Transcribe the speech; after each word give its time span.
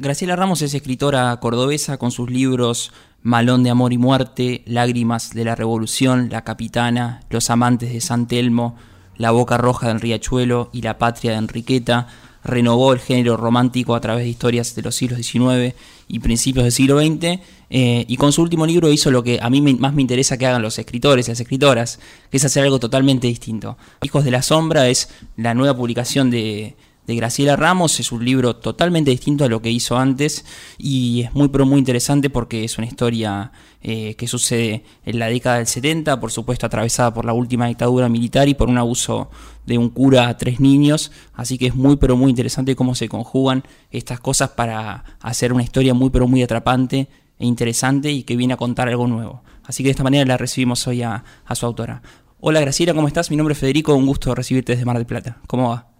Graciela 0.00 0.36
Ramos 0.36 0.62
es 0.62 0.74
escritora 0.74 1.36
cordobesa 1.40 1.96
con 1.96 2.12
sus 2.12 2.30
libros 2.30 2.92
Malón 3.22 3.64
de 3.64 3.70
Amor 3.70 3.92
y 3.92 3.98
Muerte, 3.98 4.62
Lágrimas 4.64 5.30
de 5.34 5.44
la 5.44 5.56
Revolución, 5.56 6.28
La 6.30 6.44
Capitana, 6.44 7.22
Los 7.30 7.50
Amantes 7.50 7.92
de 7.92 8.00
San 8.00 8.28
Telmo, 8.28 8.76
La 9.16 9.32
Boca 9.32 9.56
Roja 9.56 9.88
de 9.88 9.98
Riachuelo 9.98 10.70
y 10.72 10.82
La 10.82 10.98
Patria 10.98 11.32
de 11.32 11.38
Enriqueta. 11.38 12.06
Renovó 12.44 12.92
el 12.92 13.00
género 13.00 13.36
romántico 13.36 13.96
a 13.96 14.00
través 14.00 14.22
de 14.22 14.30
historias 14.30 14.76
de 14.76 14.82
los 14.82 14.94
siglos 14.94 15.18
XIX 15.18 15.74
y 16.06 16.20
principios 16.20 16.62
del 16.62 16.72
siglo 16.72 17.00
XX. 17.00 17.40
Eh, 17.68 18.04
y 18.06 18.16
con 18.18 18.32
su 18.32 18.40
último 18.40 18.66
libro 18.66 18.92
hizo 18.92 19.10
lo 19.10 19.24
que 19.24 19.40
a 19.42 19.50
mí 19.50 19.60
más 19.60 19.94
me 19.94 20.02
interesa 20.02 20.38
que 20.38 20.46
hagan 20.46 20.62
los 20.62 20.78
escritores 20.78 21.26
y 21.26 21.32
las 21.32 21.40
escritoras, 21.40 21.98
que 22.30 22.36
es 22.36 22.44
hacer 22.44 22.62
algo 22.62 22.78
totalmente 22.78 23.26
distinto. 23.26 23.76
Hijos 24.02 24.22
de 24.22 24.30
la 24.30 24.42
Sombra 24.42 24.88
es 24.88 25.08
la 25.36 25.54
nueva 25.54 25.76
publicación 25.76 26.30
de, 26.30 26.76
de 27.08 27.16
Graciela 27.16 27.56
Ramos. 27.56 27.98
Es 28.00 28.12
un 28.12 28.24
libro 28.24 28.54
totalmente 28.56 29.10
distinto 29.10 29.44
a 29.44 29.48
lo 29.48 29.60
que 29.60 29.70
hizo 29.70 29.96
antes 29.96 30.44
y 30.76 31.22
es 31.22 31.34
muy 31.34 31.48
pero 31.48 31.64
muy 31.64 31.78
interesante 31.78 32.28
porque 32.30 32.64
es 32.64 32.76
una 32.76 32.86
historia 32.86 33.50
eh, 33.82 34.14
que 34.14 34.28
sucede 34.28 34.84
en 35.06 35.18
la 35.18 35.26
década 35.28 35.56
del 35.56 35.66
70, 35.66 36.20
por 36.20 36.30
supuesto 36.30 36.66
atravesada 36.66 37.12
por 37.12 37.24
la 37.24 37.32
última 37.32 37.66
dictadura 37.66 38.10
militar 38.10 38.46
y 38.48 38.54
por 38.54 38.68
un 38.68 38.76
abuso 38.76 39.30
de 39.64 39.78
un 39.78 39.88
cura 39.88 40.28
a 40.28 40.36
tres 40.36 40.60
niños. 40.60 41.10
Así 41.32 41.56
que 41.56 41.68
es 41.68 41.74
muy 41.74 41.96
pero 41.96 42.14
muy 42.14 42.28
interesante 42.28 42.76
cómo 42.76 42.94
se 42.94 43.08
conjugan 43.08 43.64
estas 43.90 44.20
cosas 44.20 44.50
para 44.50 45.04
hacer 45.20 45.54
una 45.54 45.62
historia 45.62 45.94
muy 45.94 46.10
pero 46.10 46.28
muy 46.28 46.42
atrapante 46.42 47.08
e 47.38 47.46
interesante 47.46 48.12
y 48.12 48.22
que 48.22 48.36
viene 48.36 48.52
a 48.52 48.58
contar 48.58 48.86
algo 48.86 49.06
nuevo. 49.06 49.42
Así 49.64 49.82
que 49.82 49.88
de 49.88 49.92
esta 49.92 50.04
manera 50.04 50.26
la 50.26 50.36
recibimos 50.36 50.86
hoy 50.86 51.02
a, 51.02 51.24
a 51.46 51.54
su 51.54 51.64
autora. 51.64 52.02
Hola 52.40 52.60
Graciela, 52.60 52.92
¿cómo 52.92 53.08
estás? 53.08 53.30
Mi 53.30 53.36
nombre 53.38 53.54
es 53.54 53.58
Federico, 53.58 53.94
un 53.94 54.06
gusto 54.06 54.34
recibirte 54.34 54.72
desde 54.72 54.84
Mar 54.84 54.98
del 54.98 55.06
Plata. 55.06 55.38
¿Cómo 55.46 55.70
va? 55.70 55.97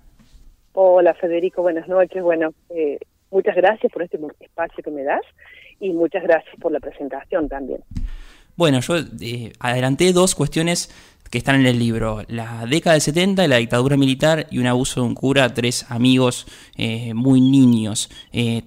Hola 0.81 1.13
Federico, 1.15 1.61
buenas 1.63 1.89
noches. 1.89 2.23
Bueno, 2.23 2.55
eh, 2.71 3.01
muchas 3.33 3.57
gracias 3.57 3.91
por 3.91 4.01
este 4.05 4.17
espacio 4.39 4.85
que 4.85 4.93
me 4.93 5.03
das 5.03 5.23
y 5.81 5.91
muchas 5.91 6.23
gracias 6.23 6.55
por 6.61 6.71
la 6.71 6.79
presentación 6.79 7.49
también. 7.49 7.81
Bueno, 8.55 8.79
yo 8.79 8.95
eh, 9.21 9.53
adelanté 9.59 10.13
dos 10.13 10.37
cuestiones 10.37 10.89
que 11.33 11.39
están 11.39 11.57
en 11.57 11.67
el 11.67 11.81
libro. 11.81 12.23
La 12.29 12.65
década 12.65 12.93
del 12.93 13.03
70, 13.03 13.49
la 13.49 13.57
dictadura 13.57 13.97
militar 13.97 14.47
y 14.53 14.61
un 14.61 14.69
abuso 14.69 15.01
de 15.01 15.09
un 15.09 15.17
cura, 15.17 15.53
tres 15.53 15.85
amigos 15.91 16.47
eh, 16.77 17.13
muy 17.13 17.41
niños. 17.41 18.09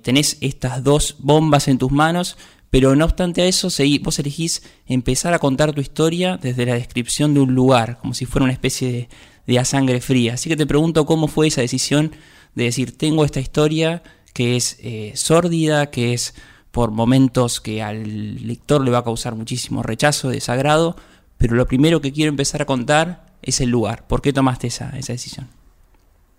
tenés 0.03 0.37
estas 0.41 0.83
dos 0.83 1.15
bombas 1.17 1.69
en 1.69 1.77
tus 1.77 1.93
manos, 1.93 2.37
pero 2.69 2.93
no 2.93 3.05
obstante 3.05 3.41
a 3.41 3.45
eso, 3.45 3.69
vos 4.01 4.19
elegís 4.19 4.69
empezar 4.85 5.33
a 5.33 5.39
contar 5.39 5.71
tu 5.71 5.79
historia 5.79 6.35
desde 6.35 6.65
la 6.65 6.73
descripción 6.73 7.33
de 7.33 7.39
un 7.39 7.55
lugar, 7.55 7.99
como 7.99 8.13
si 8.13 8.25
fuera 8.25 8.43
una 8.43 8.53
especie 8.53 8.91
de, 8.91 9.07
de 9.51 9.59
a 9.59 9.65
sangre 9.65 9.99
fría. 9.99 10.35
Así 10.35 10.49
que 10.49 10.55
te 10.55 10.65
pregunto 10.65 11.05
cómo 11.05 11.27
fue 11.27 11.47
esa 11.47 11.59
decisión 11.59 12.11
de 12.55 12.65
decir, 12.65 12.97
tengo 12.97 13.25
esta 13.25 13.41
historia 13.41 14.01
que 14.33 14.55
es 14.55 14.79
eh, 14.81 15.11
sórdida, 15.15 15.91
que 15.91 16.13
es 16.13 16.33
por 16.71 16.91
momentos 16.91 17.59
que 17.59 17.81
al 17.81 18.47
lector 18.47 18.81
le 18.81 18.91
va 18.91 18.99
a 18.99 19.03
causar 19.03 19.35
muchísimo 19.35 19.83
rechazo, 19.83 20.29
desagrado, 20.29 20.95
pero 21.37 21.55
lo 21.55 21.65
primero 21.65 21.99
que 21.99 22.13
quiero 22.13 22.29
empezar 22.29 22.61
a 22.61 22.65
contar 22.65 23.25
es 23.41 23.59
el 23.59 23.69
lugar. 23.69 24.07
¿Por 24.07 24.21
qué 24.21 24.31
tomaste 24.31 24.67
esa, 24.67 24.97
esa 24.97 25.11
decisión? 25.11 25.47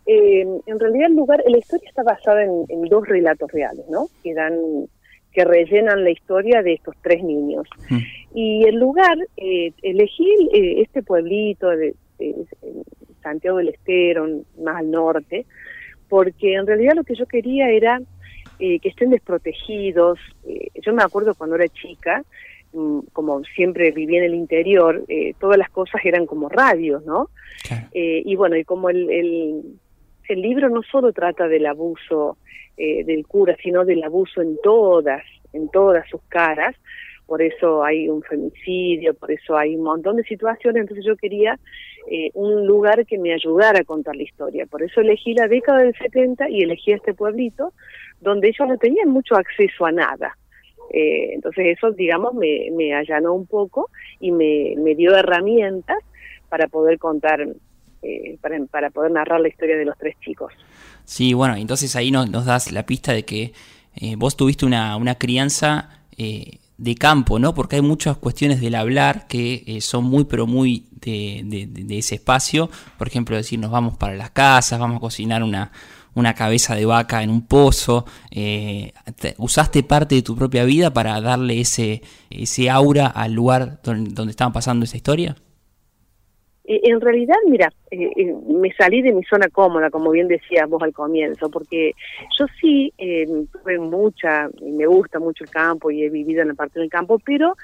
Eh, 0.07 0.47
en 0.65 0.81
realidad 0.81 1.09
el 1.09 1.17
lugar, 1.17 1.43
la 1.47 1.59
historia 1.59 1.89
está 1.89 2.03
basada 2.03 2.45
en, 2.45 2.83
dos 2.89 3.07
relatos 3.07 3.53
reales, 3.53 3.85
¿no? 3.91 4.09
Que 4.23 4.33
dan, 4.33 4.55
que 5.33 5.45
rellenan 5.45 6.03
la 6.03 6.11
historia 6.11 6.63
de 6.63 6.75
estos 6.75 6.95
tres 7.03 7.23
niños. 7.23 7.69
Mm. 7.91 7.99
Y 8.35 8.65
el 8.65 8.77
lugar, 8.77 9.19
eh, 9.37 9.73
elegí 9.83 10.31
eh, 10.55 10.81
este 10.81 11.03
pueblito 11.03 11.69
de, 11.69 11.95
Santiago 13.23 13.59
del 13.59 13.69
Estero, 13.69 14.27
más 14.59 14.77
al 14.77 14.91
norte, 14.91 15.47
porque 16.09 16.55
en 16.55 16.67
realidad 16.67 16.95
lo 16.95 17.05
que 17.05 17.15
yo 17.15 17.27
quería 17.27 17.71
era 17.71 18.01
eh, 18.59 18.79
que 18.79 18.91
estén 18.91 19.11
desprotegidos. 19.11 20.19
Eh, 20.47 20.69
yo 20.85 20.93
me 20.93 21.03
acuerdo 21.03 21.35
cuando 21.35 21.57
era 21.57 21.67
chica, 21.69 22.23
mm, 22.73 23.01
como 23.13 23.43
siempre 23.45 23.91
viví 23.91 24.17
en 24.17 24.25
el 24.25 24.35
interior, 24.35 25.03
eh, 25.09 25.35
todas 25.41 25.59
las 25.59 25.71
cosas 25.71 26.01
eran 26.05 26.27
como 26.27 26.49
radios, 26.49 27.05
¿no? 27.05 27.31
y 27.95 28.37
bueno, 28.37 28.57
y 28.57 28.65
como 28.65 28.89
el, 28.91 29.11
el, 29.11 29.63
el, 30.29 30.43
libro 30.43 30.69
no 30.69 30.83
solo 30.83 31.13
trata 31.13 31.47
del 31.49 31.67
abuso 31.67 32.39
del 32.77 33.27
cura, 33.27 33.57
sino 33.63 33.85
del 33.85 34.03
abuso 34.03 34.43
en 34.43 34.57
todas, 34.63 35.23
en 35.53 35.69
todas 35.69 36.09
sus 36.09 36.23
caras, 36.29 36.75
por 37.27 37.41
eso 37.41 37.85
hay 37.85 38.09
un 38.09 38.23
femicidio, 38.23 39.15
por 39.15 39.31
eso 39.31 39.57
hay 39.57 39.77
un 39.77 39.85
montón 39.85 40.17
de 40.17 40.25
situaciones, 40.25 40.83
entonces 40.83 41.05
yo 41.05 41.17
quería 41.17 41.59
eh, 42.11 42.31
un 42.35 42.67
lugar 42.67 43.07
que 43.07 43.19
me 43.19 43.33
ayudara 43.33 43.81
a 43.81 43.85
contar 43.85 44.17
la 44.17 44.23
historia. 44.23 44.67
Por 44.67 44.83
eso 44.83 45.01
elegí 45.01 45.35
la 45.35 45.47
década 45.47 45.81
del 45.81 45.95
70 45.97 46.51
y 46.51 46.63
elegí 46.63 46.93
este 46.93 47.15
pueblito 47.15 47.73
donde 48.21 48.49
ellos 48.49 48.69
no 48.69 48.77
tenían 48.77 49.09
mucho 49.09 49.37
acceso 49.37 49.87
a 49.87 49.93
nada. 49.93 50.37
Eh, 50.91 51.35
entonces 51.35 51.77
eso, 51.77 51.93
digamos, 51.93 52.35
me, 52.35 52.95
allanó 52.95 53.35
un 53.35 53.47
poco 53.47 53.89
y 54.21 54.33
me, 54.33 54.95
dio 54.97 55.17
herramientas 55.17 55.99
para 56.49 56.67
poder 56.69 56.99
contar, 56.99 57.47
eh, 58.03 58.39
para, 58.71 58.91
poder 58.91 59.13
narrar 59.13 59.41
la 59.41 59.49
historia 59.49 59.77
de 59.77 59.85
los 59.85 59.97
tres 59.97 60.17
chicos. 60.21 60.53
Sí, 61.05 61.35
bueno, 61.35 61.57
entonces 61.57 61.95
ahí 61.97 62.11
nos, 62.11 62.31
nos 62.31 62.47
das 62.47 62.73
la 62.73 62.85
pista 62.85 63.13
de 63.13 63.25
que 63.25 63.53
vos 64.17 64.37
tuviste 64.37 64.67
una, 64.67 64.97
una 64.97 65.17
crianza 65.17 66.03
de 66.83 66.97
campo, 66.97 67.39
¿no? 67.39 67.55
Porque 67.55 67.77
hay 67.77 67.83
muchas 67.83 68.17
cuestiones 68.17 68.61
del 68.61 68.75
hablar 68.75 69.29
que 69.29 69.63
eh, 69.69 69.81
son 69.81 70.03
muy, 70.03 70.25
pero 70.25 70.49
muy 70.49 70.89
de, 70.91 71.71
ese 71.91 72.17
espacio. 72.17 72.69
Por 72.99 73.07
ejemplo, 73.07 73.37
decir, 73.37 73.61
nos 73.61 73.71
vamos 73.71 73.97
para 73.97 74.17
las 74.17 74.33
casas, 74.33 74.81
vamos 74.81 74.97
a 74.97 75.01
cocinar 75.01 75.45
una, 75.45 75.71
una 76.15 76.35
cabeza 76.35 76.75
de 76.75 76.85
vaca 76.85 77.23
en 77.23 77.31
un 77.31 77.43
pozo. 77.43 78.05
Eh, 78.33 78.93
¿Usaste 79.39 79.85
parte 79.85 80.17
de 80.17 80.23
tu 80.23 80.35
propia 80.35 80.65
vida 80.65 80.93
para 80.93 81.21
darle 81.21 81.61
ese, 81.61 82.03
ese 82.31 82.69
aura 82.69 83.07
al 83.07 83.33
lugar 83.33 83.81
donde, 83.85 84.11
donde 84.13 84.33
estaban 84.33 84.53
pasando 84.53 84.85
esa 84.85 84.97
historia? 84.97 85.37
Eh, 86.65 86.81
en 86.85 87.01
realidad, 87.01 87.37
mira, 87.49 87.73
eh, 87.91 88.11
eh, 88.17 88.35
me 88.47 88.73
salí 88.75 89.03
de 89.03 89.13
mi 89.13 89.25
zona 89.25 89.49
cómoda, 89.49 89.91
como 89.91 90.11
bien 90.11 90.29
decíamos 90.29 90.81
al 90.83 90.93
comienzo, 90.93 91.51
porque 91.51 91.93
yo 92.39 92.47
sí 92.61 92.93
tuve 92.99 93.79
mucha, 93.79 94.49
y 94.61 94.71
me 94.71 94.87
gusta 94.87 95.19
mucho 95.19 95.45
el 95.45 95.51
campo 95.51 95.91
y 95.91 96.05
he 96.05 96.11
vivido 96.11 96.43
en 96.43 96.49
la 96.49 96.55
parte 96.55 96.79
del 96.79 96.91
campo, 96.91 97.19
pero 97.25 97.57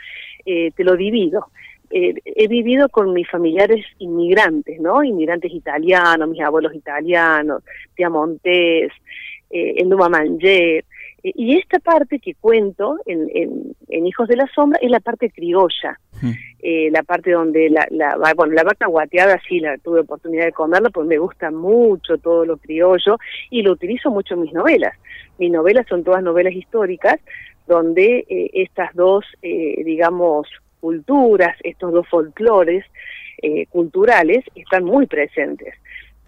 te 0.45 0.85
lo 0.85 0.97
divido. 0.97 1.47
he 1.91 2.49
vivido 2.49 2.89
con 2.89 3.13
mis 3.13 3.29
familiares 3.31 3.85
inmigrantes, 3.99 4.81
¿no? 4.81 5.03
Inmigrantes 5.03 5.53
italianos, 5.53 6.29
mis 6.29 6.41
abuelos 6.41 6.75
italianos, 6.75 7.63
tía 7.95 8.11
Montes, 8.11 8.93
en 9.51 9.93
eh, 9.93 10.85
y 11.34 11.56
esta 11.56 11.78
parte 11.78 12.19
que 12.19 12.34
cuento 12.34 12.99
en, 13.06 13.28
en, 13.33 14.06
Hijos 14.06 14.28
de 14.28 14.37
la 14.37 14.47
Sombra 14.55 14.78
es 14.81 14.91
la 14.91 15.00
parte 15.00 15.31
criolla, 15.31 15.99
hmm. 16.22 16.31
eh, 16.61 16.89
la 16.91 17.03
parte 17.03 17.33
donde 17.33 17.69
la, 17.69 17.87
la, 17.91 18.16
bueno, 18.34 18.55
la 18.55 18.62
vaca 18.62 18.87
guateada 18.87 19.41
sí 19.49 19.61
la 19.61 19.77
tuve 19.78 20.00
oportunidad 20.00 20.44
de 20.44 20.53
comerla, 20.53 20.91
porque 20.91 21.09
me 21.09 21.19
gusta 21.19 21.50
mucho 21.50 22.17
todo 22.19 22.47
lo 22.47 22.56
criollo 22.56 23.19
y 23.50 23.62
lo 23.62 23.72
utilizo 23.72 24.11
mucho 24.11 24.34
en 24.34 24.43
mis 24.43 24.53
novelas. 24.53 24.97
Mis 25.38 25.50
novelas 25.50 25.87
son 25.88 26.05
todas 26.05 26.22
novelas 26.22 26.55
históricas 26.55 27.21
donde 27.67 28.25
eh, 28.28 28.50
estas 28.55 28.94
dos, 28.94 29.25
digamos, 29.43 30.49
culturas, 30.81 31.56
estos 31.65 31.93
dos 31.93 32.09
folclores 32.09 32.84
culturales 33.71 34.44
están 34.55 34.84
muy 34.84 35.06
presentes. 35.06 35.75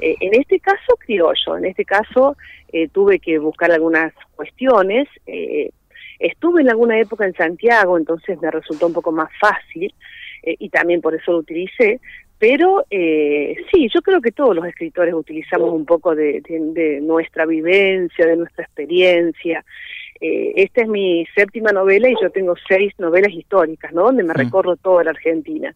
Eh, 0.01 0.17
en 0.21 0.35
este 0.35 0.59
caso, 0.61 0.97
criollo, 0.99 1.57
en 1.59 1.67
este 1.67 1.85
caso 1.85 2.37
eh, 2.73 2.89
tuve 2.89 3.19
que 3.19 3.39
buscar 3.39 3.71
algunas 3.71 4.13
cuestiones. 4.35 5.09
Eh, 5.27 5.71
estuve 6.19 6.63
en 6.63 6.71
alguna 6.71 6.99
época 6.99 7.27
en 7.27 7.35
Santiago, 7.35 7.99
entonces 7.99 8.41
me 8.41 8.51
resultó 8.51 8.87
un 8.87 8.93
poco 8.93 9.13
más 9.13 9.31
fácil 9.41 9.95
y 10.43 10.71
también 10.71 11.03
por 11.03 11.15
eso 11.15 11.33
lo 11.33 11.39
utilicé. 11.39 12.01
Pero 12.39 12.85
sí, 12.91 13.91
yo 13.93 14.01
creo 14.01 14.23
que 14.23 14.33
todos 14.33 14.57
los 14.57 14.65
escritores 14.65 15.13
utilizamos 15.13 15.71
un 15.71 15.85
poco 15.85 16.15
de, 16.15 16.43
nuestra 17.03 17.45
vivencia, 17.45 18.27
de 18.27 18.37
nuestra 18.37 18.65
experiencia. 18.65 19.63
esta 20.19 20.81
es 20.83 20.89
mi 20.89 21.27
séptima 21.35 21.73
novela 21.73 22.09
y 22.09 22.15
yo 22.21 22.31
tengo 22.31 22.55
seis 22.69 22.95
novelas 22.99 23.33
históricas, 23.33 23.93
¿no? 23.93 24.05
Donde 24.05 24.23
me 24.23 24.33
mm. 24.33 24.37
recorro 24.37 24.77
toda 24.77 25.05
la 25.05 25.11
Argentina. 25.11 25.75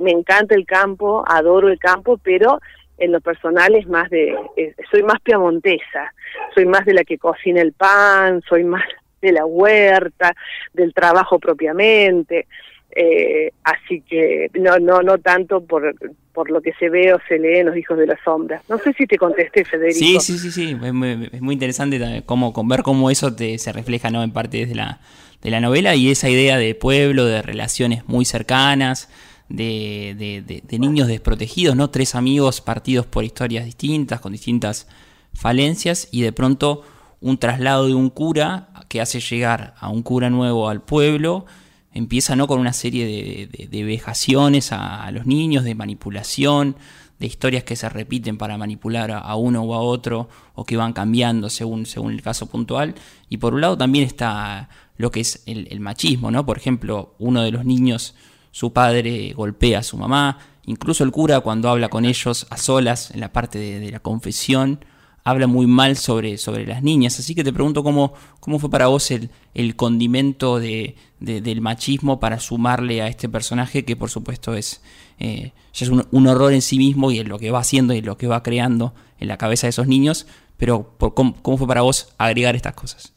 me 0.00 0.12
encanta 0.12 0.54
el 0.54 0.64
campo, 0.64 1.24
adoro 1.26 1.68
el 1.68 1.80
campo, 1.80 2.18
pero 2.22 2.60
en 2.98 3.12
lo 3.12 3.20
personal 3.20 3.74
es 3.74 3.86
más 3.86 4.10
de, 4.10 4.36
eh, 4.56 4.74
soy 4.90 5.02
más 5.02 5.20
piamontesa, 5.20 6.12
soy 6.54 6.66
más 6.66 6.84
de 6.84 6.94
la 6.94 7.04
que 7.04 7.18
cocina 7.18 7.60
el 7.60 7.72
pan, 7.72 8.42
soy 8.48 8.64
más 8.64 8.84
de 9.22 9.32
la 9.32 9.46
huerta, 9.46 10.34
del 10.72 10.92
trabajo 10.92 11.38
propiamente, 11.38 12.46
eh, 12.90 13.52
así 13.64 14.00
que 14.00 14.50
no, 14.54 14.78
no, 14.78 15.02
no 15.02 15.18
tanto 15.18 15.60
por, 15.64 15.94
por 16.32 16.50
lo 16.50 16.60
que 16.60 16.72
se 16.74 16.88
ve 16.88 17.12
o 17.12 17.18
se 17.28 17.38
lee 17.38 17.58
en 17.58 17.66
Los 17.66 17.76
Hijos 17.76 17.98
de 17.98 18.06
la 18.06 18.18
Sombra. 18.24 18.62
No 18.68 18.78
sé 18.78 18.92
si 18.94 19.06
te 19.06 19.16
contesté, 19.16 19.64
Federico. 19.64 19.98
Sí, 19.98 20.18
sí, 20.20 20.38
sí, 20.38 20.50
sí, 20.50 20.76
es 20.82 20.92
muy, 20.92 21.28
es 21.32 21.40
muy 21.40 21.52
interesante 21.52 22.00
cómo, 22.26 22.52
ver 22.66 22.82
cómo 22.82 23.10
eso 23.10 23.34
te, 23.34 23.58
se 23.58 23.72
refleja 23.72 24.10
¿no? 24.10 24.22
en 24.22 24.32
parte 24.32 24.66
de 24.66 24.74
la, 24.74 25.00
de 25.42 25.50
la 25.50 25.60
novela 25.60 25.94
y 25.94 26.10
esa 26.10 26.28
idea 26.28 26.56
de 26.58 26.74
pueblo, 26.74 27.26
de 27.26 27.42
relaciones 27.42 28.08
muy 28.08 28.24
cercanas, 28.24 29.08
de, 29.48 30.62
de, 30.66 30.78
niños 30.78 31.08
desprotegidos, 31.08 31.74
¿no? 31.74 31.90
Tres 31.90 32.14
amigos 32.14 32.60
partidos 32.60 33.06
por 33.06 33.24
historias 33.24 33.64
distintas, 33.64 34.20
con 34.20 34.32
distintas 34.32 34.86
falencias, 35.32 36.08
y 36.10 36.22
de 36.22 36.32
pronto 36.32 36.82
un 37.20 37.38
traslado 37.38 37.86
de 37.86 37.94
un 37.94 38.10
cura 38.10 38.68
que 38.88 39.00
hace 39.00 39.20
llegar 39.20 39.74
a 39.78 39.88
un 39.88 40.02
cura 40.02 40.30
nuevo 40.30 40.68
al 40.68 40.82
pueblo, 40.82 41.46
empieza 41.92 42.36
¿no? 42.36 42.46
con 42.46 42.60
una 42.60 42.72
serie 42.72 43.48
de, 43.48 43.84
vejaciones 43.84 44.72
a, 44.72 45.10
los 45.10 45.26
niños, 45.26 45.64
de 45.64 45.74
manipulación, 45.74 46.76
de 47.18 47.26
historias 47.26 47.64
que 47.64 47.74
se 47.74 47.88
repiten 47.88 48.38
para 48.38 48.56
manipular 48.56 49.10
a, 49.10 49.34
uno 49.34 49.62
o 49.62 49.74
a 49.74 49.80
otro, 49.80 50.28
o 50.54 50.64
que 50.64 50.76
van 50.76 50.92
cambiando 50.92 51.50
según, 51.50 51.86
según 51.86 52.12
el 52.12 52.22
caso 52.22 52.46
puntual. 52.46 52.94
Y 53.28 53.38
por 53.38 53.54
un 53.54 53.60
lado 53.60 53.76
también 53.76 54.04
está 54.04 54.68
lo 54.96 55.10
que 55.10 55.20
es 55.20 55.42
el, 55.46 55.80
machismo, 55.80 56.30
¿no? 56.30 56.46
Por 56.46 56.58
ejemplo, 56.58 57.14
uno 57.18 57.42
de 57.42 57.50
los 57.50 57.64
niños, 57.64 58.14
su 58.50 58.72
padre 58.72 59.32
golpea 59.34 59.80
a 59.80 59.82
su 59.82 59.96
mamá, 59.96 60.38
incluso 60.66 61.04
el 61.04 61.10
cura 61.10 61.40
cuando 61.40 61.68
habla 61.68 61.88
con 61.88 62.04
ellos 62.04 62.46
a 62.50 62.56
solas 62.56 63.10
en 63.12 63.20
la 63.20 63.32
parte 63.32 63.58
de 63.58 63.90
la 63.90 64.00
confesión, 64.00 64.80
habla 65.28 65.46
muy 65.46 65.66
mal 65.66 65.96
sobre, 65.96 66.38
sobre 66.38 66.66
las 66.66 66.82
niñas. 66.82 67.18
Así 67.18 67.34
que 67.34 67.44
te 67.44 67.52
pregunto 67.52 67.82
cómo, 67.82 68.14
cómo 68.40 68.58
fue 68.58 68.70
para 68.70 68.86
vos 68.86 69.10
el, 69.10 69.30
el 69.54 69.76
condimento 69.76 70.58
de, 70.58 70.96
del 71.20 71.60
machismo 71.60 72.18
para 72.18 72.40
sumarle 72.40 73.02
a 73.02 73.08
este 73.08 73.28
personaje 73.28 73.84
que 73.84 73.96
por 73.96 74.10
supuesto 74.10 74.54
es, 74.54 74.80
eh, 75.18 75.52
ya 75.74 75.86
es 75.86 75.90
un, 75.90 76.26
horror 76.26 76.52
en 76.52 76.62
sí 76.62 76.78
mismo 76.78 77.10
y 77.10 77.18
en 77.18 77.28
lo 77.28 77.38
que 77.38 77.50
va 77.50 77.60
haciendo 77.60 77.92
y 77.92 78.00
lo 78.00 78.16
que 78.16 78.26
va 78.26 78.42
creando 78.42 78.94
en 79.18 79.28
la 79.28 79.36
cabeza 79.36 79.66
de 79.66 79.70
esos 79.70 79.86
niños. 79.86 80.26
Pero 80.56 80.94
por, 80.98 81.14
¿cómo, 81.14 81.58
fue 81.58 81.66
para 81.66 81.82
vos 81.82 82.14
agregar 82.18 82.56
estas 82.56 82.74
cosas? 82.74 83.12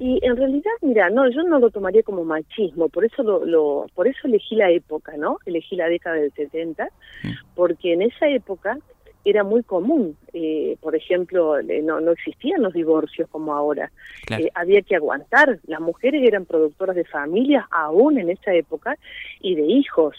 Y 0.00 0.20
en 0.22 0.36
realidad, 0.36 0.70
mira, 0.80 1.10
no, 1.10 1.28
yo 1.28 1.42
no 1.42 1.58
lo 1.58 1.70
tomaría 1.70 2.04
como 2.04 2.24
machismo, 2.24 2.88
por 2.88 3.04
eso 3.04 3.22
lo, 3.22 3.44
lo, 3.44 3.86
por 3.94 4.06
eso 4.06 4.28
elegí 4.28 4.54
la 4.54 4.70
época, 4.70 5.16
¿no? 5.16 5.38
Elegí 5.44 5.74
la 5.74 5.88
década 5.88 6.16
del 6.16 6.32
70, 6.32 6.88
mm. 7.24 7.28
porque 7.56 7.94
en 7.94 8.02
esa 8.02 8.28
época 8.28 8.78
era 9.24 9.44
muy 9.44 9.62
común. 9.62 10.16
Eh, 10.32 10.76
por 10.80 10.94
ejemplo, 10.94 11.60
no, 11.62 12.00
no 12.00 12.12
existían 12.12 12.62
los 12.62 12.72
divorcios 12.72 13.28
como 13.28 13.54
ahora. 13.54 13.90
Eh, 14.30 14.50
había 14.54 14.82
que 14.82 14.96
aguantar. 14.96 15.58
Las 15.66 15.80
mujeres 15.80 16.22
eran 16.26 16.46
productoras 16.46 16.96
de 16.96 17.04
familias 17.04 17.64
aún 17.70 18.18
en 18.18 18.30
esa 18.30 18.54
época 18.54 18.96
y 19.40 19.54
de 19.54 19.66
hijos. 19.66 20.16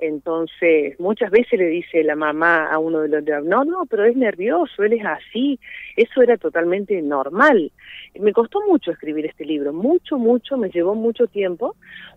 Entonces, 0.00 0.98
muchas 1.00 1.30
veces 1.30 1.58
le 1.58 1.66
dice 1.66 2.04
la 2.04 2.14
mamá 2.14 2.66
a 2.66 2.78
uno 2.78 3.00
de 3.00 3.08
los 3.08 3.44
no, 3.44 3.64
no, 3.64 3.84
pero 3.86 4.04
es 4.04 4.16
nervioso, 4.16 4.84
él 4.84 4.92
es 4.92 5.04
así. 5.04 5.58
Eso 5.96 6.22
era 6.22 6.36
totalmente 6.36 7.00
normal. 7.02 7.72
Me 8.18 8.32
costó 8.32 8.60
mucho 8.68 8.92
escribir 8.92 9.26
este 9.26 9.44
libro, 9.44 9.72
mucho, 9.72 10.16
mucho, 10.18 10.56
me 10.56 10.70
llevó 10.70 10.94
mucho 10.94 11.26
tiempo, 11.26 11.74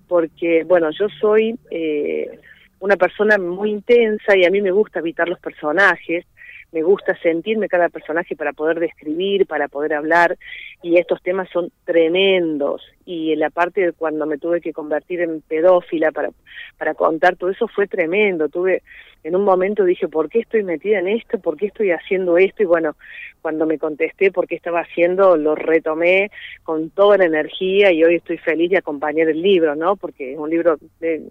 porque, 0.08 0.64
bueno, 0.64 0.90
yo 0.92 1.08
soy 1.10 1.58
eh, 1.72 2.40
una 2.80 2.98
persona 2.98 3.38
muy 3.38 3.72
intensa 3.72 4.38
y 4.38 4.46
a 4.46 4.52
mí 4.52 4.62
me 4.62 4.72
gusta 4.72 5.00
evitar 5.00 5.28
los 5.28 5.40
personajes 5.40 6.26
me 6.72 6.84
gusta 6.84 7.18
sentirme 7.22 7.68
cada 7.68 7.90
personaje 7.90 8.36
para 8.36 8.54
poder 8.54 8.80
describir, 8.80 9.46
para 9.46 9.68
poder 9.68 9.94
hablar, 9.94 10.38
y 10.82 10.98
estos 10.98 11.22
temas 11.22 11.50
son 11.50 11.72
tremendos. 11.86 12.82
Y 13.06 13.36
la 13.36 13.50
parte 13.50 13.82
de 13.82 13.94
cuando 13.94 14.26
me 14.26 14.38
tuve 14.38 14.62
que 14.62 14.72
convertir 14.72 15.22
en 15.22 15.42
pedófila 15.42 16.12
para, 16.12 16.30
para 16.78 16.94
contar 16.94 17.36
todo 17.36 17.50
eso 17.50 17.68
fue 17.68 17.88
tremendo. 17.88 18.48
Tuve, 18.48 18.84
en 19.24 19.36
un 19.36 19.44
momento 19.44 19.84
dije, 19.84 20.08
¿por 20.08 20.30
qué 20.30 20.40
estoy 20.40 20.64
metida 20.64 21.00
en 21.00 21.10
esto? 21.10 21.40
¿Por 21.40 21.58
qué 21.58 21.66
estoy 21.66 21.92
haciendo 21.92 22.38
esto? 22.38 22.64
Y 22.64 22.68
bueno, 22.68 22.96
cuando 23.42 23.66
me 23.66 23.78
contesté 23.78 24.32
por 24.32 24.48
qué 24.48 24.56
estaba 24.56 24.82
haciendo, 24.82 25.36
lo 25.36 25.56
retomé 25.56 26.32
con 26.64 26.90
toda 26.92 27.18
la 27.18 27.26
energía 27.26 27.92
y 27.92 28.04
hoy 28.04 28.16
estoy 28.16 28.38
feliz 28.38 28.72
de 28.72 28.78
acompañar 28.78 29.28
el 29.28 29.42
libro, 29.42 29.76
¿no? 29.76 29.98
Porque 29.98 30.34
es 30.34 30.40
un 30.40 30.50
libro 30.50 30.78
de, 31.00 31.24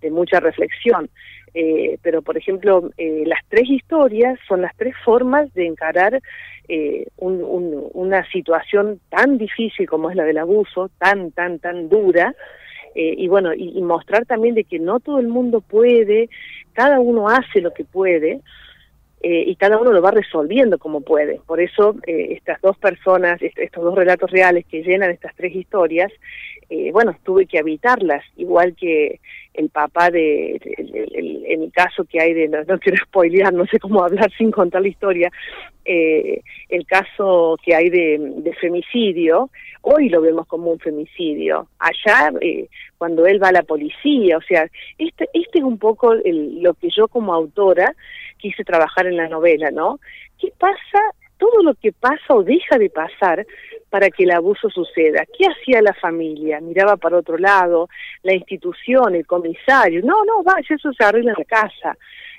de 0.00 0.10
mucha 0.10 0.40
reflexión. 0.40 1.08
Eh, 1.54 1.98
pero, 2.02 2.22
por 2.22 2.36
ejemplo, 2.36 2.90
eh, 2.96 3.24
las 3.26 3.40
tres 3.48 3.68
historias 3.68 4.38
son 4.46 4.62
las 4.62 4.74
tres 4.76 4.94
formas 5.04 5.52
de 5.54 5.66
encarar 5.66 6.20
eh, 6.68 7.06
una 7.18 8.24
situación 8.30 9.00
tan 9.08 9.38
difícil 9.38 9.88
como 9.88 10.10
es 10.10 10.16
la 10.16 10.24
del 10.24 10.38
abuso, 10.38 10.90
tan, 10.98 11.32
tan, 11.32 11.58
tan 11.58 11.88
dura, 11.88 12.34
y 12.92 13.28
bueno, 13.28 13.54
y, 13.54 13.80
mostrar 13.82 14.26
también 14.26 14.56
de 14.56 14.64
que 14.64 14.80
no 14.80 14.98
todo 14.98 15.20
el 15.20 15.28
mundo 15.28 15.60
puede, 15.60 16.28
cada 16.72 16.98
uno 16.98 17.28
hace 17.28 17.60
lo 17.60 17.72
que 17.72 17.84
puede, 17.84 18.40
y 19.22 19.54
cada 19.56 19.78
uno 19.78 19.92
lo 19.92 20.02
va 20.02 20.10
resolviendo 20.10 20.76
como 20.76 21.00
puede. 21.00 21.40
Por 21.46 21.60
eso 21.60 21.94
estas 22.04 22.60
dos 22.60 22.76
personas, 22.78 23.40
estos 23.40 23.84
dos 23.84 23.94
relatos 23.94 24.28
reales 24.32 24.66
que 24.66 24.82
llenan 24.82 25.12
estas 25.12 25.36
tres 25.36 25.54
historias, 25.54 26.10
bueno, 26.92 27.16
tuve 27.22 27.46
que 27.46 27.60
habitarlas, 27.60 28.24
igual 28.36 28.74
que 28.74 29.20
el 29.54 29.68
papá 29.70 30.10
de, 30.10 30.60
el 31.50 31.72
caso 31.72 32.04
que 32.04 32.20
hay 32.20 32.32
de, 32.34 32.48
no, 32.48 32.78
quiero 32.78 33.02
spoilear, 33.04 33.52
no 33.52 33.66
sé 33.66 33.78
cómo 33.78 34.02
hablar 34.04 34.30
sin 34.38 34.50
contar 34.50 34.82
la 34.82 34.88
historia, 34.88 35.30
eh, 35.84 36.42
el 36.68 36.86
caso 36.86 37.56
que 37.62 37.74
hay 37.74 37.90
de, 37.90 38.54
femicidio, 38.60 39.50
hoy 39.82 40.08
lo 40.08 40.20
vemos 40.20 40.46
como 40.46 40.70
un 40.70 40.78
femicidio, 40.78 41.68
allá 41.78 42.32
eh, 42.40 42.68
cuando 42.98 43.26
él 43.26 43.42
va 43.42 43.48
a 43.48 43.52
la 43.52 43.62
policía, 43.62 44.36
o 44.36 44.42
sea, 44.42 44.68
este, 44.98 45.28
este 45.32 45.58
es 45.58 45.64
un 45.64 45.78
poco 45.78 46.14
lo 46.14 46.74
que 46.74 46.88
yo 46.90 47.08
como 47.08 47.32
autora 47.32 47.94
quise 48.38 48.64
trabajar 48.64 49.06
en 49.06 49.16
la 49.16 49.28
novela, 49.28 49.70
¿no? 49.70 50.00
¿Qué 50.38 50.52
pasa 50.58 51.00
todo 51.40 51.62
lo 51.62 51.74
que 51.74 51.90
pasa 51.90 52.34
o 52.34 52.44
deja 52.44 52.78
de 52.78 52.90
pasar 52.90 53.44
para 53.88 54.08
que 54.10 54.22
el 54.24 54.30
abuso 54.30 54.70
suceda. 54.70 55.24
¿Qué 55.26 55.46
hacía 55.46 55.82
la 55.82 55.94
familia? 55.94 56.60
Miraba 56.60 56.96
para 56.96 57.18
otro 57.18 57.36
lado, 57.38 57.88
la 58.22 58.34
institución, 58.34 59.16
el 59.16 59.26
comisario. 59.26 60.02
No, 60.04 60.24
no, 60.24 60.44
vaya, 60.44 60.68
eso 60.68 60.92
se 60.92 61.02
arregla 61.02 61.32
en 61.32 61.38
la 61.38 61.44
casa. 61.44 61.96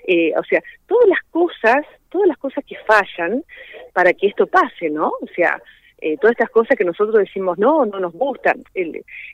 Eh, 0.07 0.31
o 0.37 0.43
sea, 0.43 0.63
todas 0.87 1.09
las 1.09 1.19
cosas, 1.29 1.85
todas 2.09 2.27
las 2.27 2.37
cosas 2.37 2.63
que 2.65 2.77
fallan 2.87 3.43
para 3.91 4.13
que 4.13 4.27
esto 4.27 4.47
pase, 4.47 4.89
¿no? 4.89 5.07
O 5.09 5.27
sea, 5.35 5.61
eh, 6.01 6.17
todas 6.17 6.31
estas 6.31 6.49
cosas 6.49 6.75
que 6.75 6.83
nosotros 6.83 7.15
decimos, 7.15 7.59
no, 7.59 7.85
no 7.85 7.99
nos 7.99 8.13
gustan. 8.13 8.63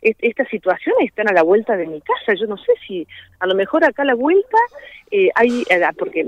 estas 0.02 0.48
situaciones 0.50 1.08
están 1.08 1.30
a 1.30 1.34
la 1.34 1.42
vuelta 1.44 1.78
de 1.78 1.88
mi 1.88 2.02
casa. 2.02 2.34
Yo 2.34 2.46
no 2.46 2.58
sé 2.58 2.74
si 2.86 3.08
a 3.40 3.48
lo 3.48 3.56
mejor 3.56 3.86
acá 3.86 4.02
a 4.02 4.06
la 4.06 4.16
vuelta 4.16 4.58
eh, 5.10 5.30
hay, 5.36 5.64
eh, 5.70 5.82
porque 5.98 6.28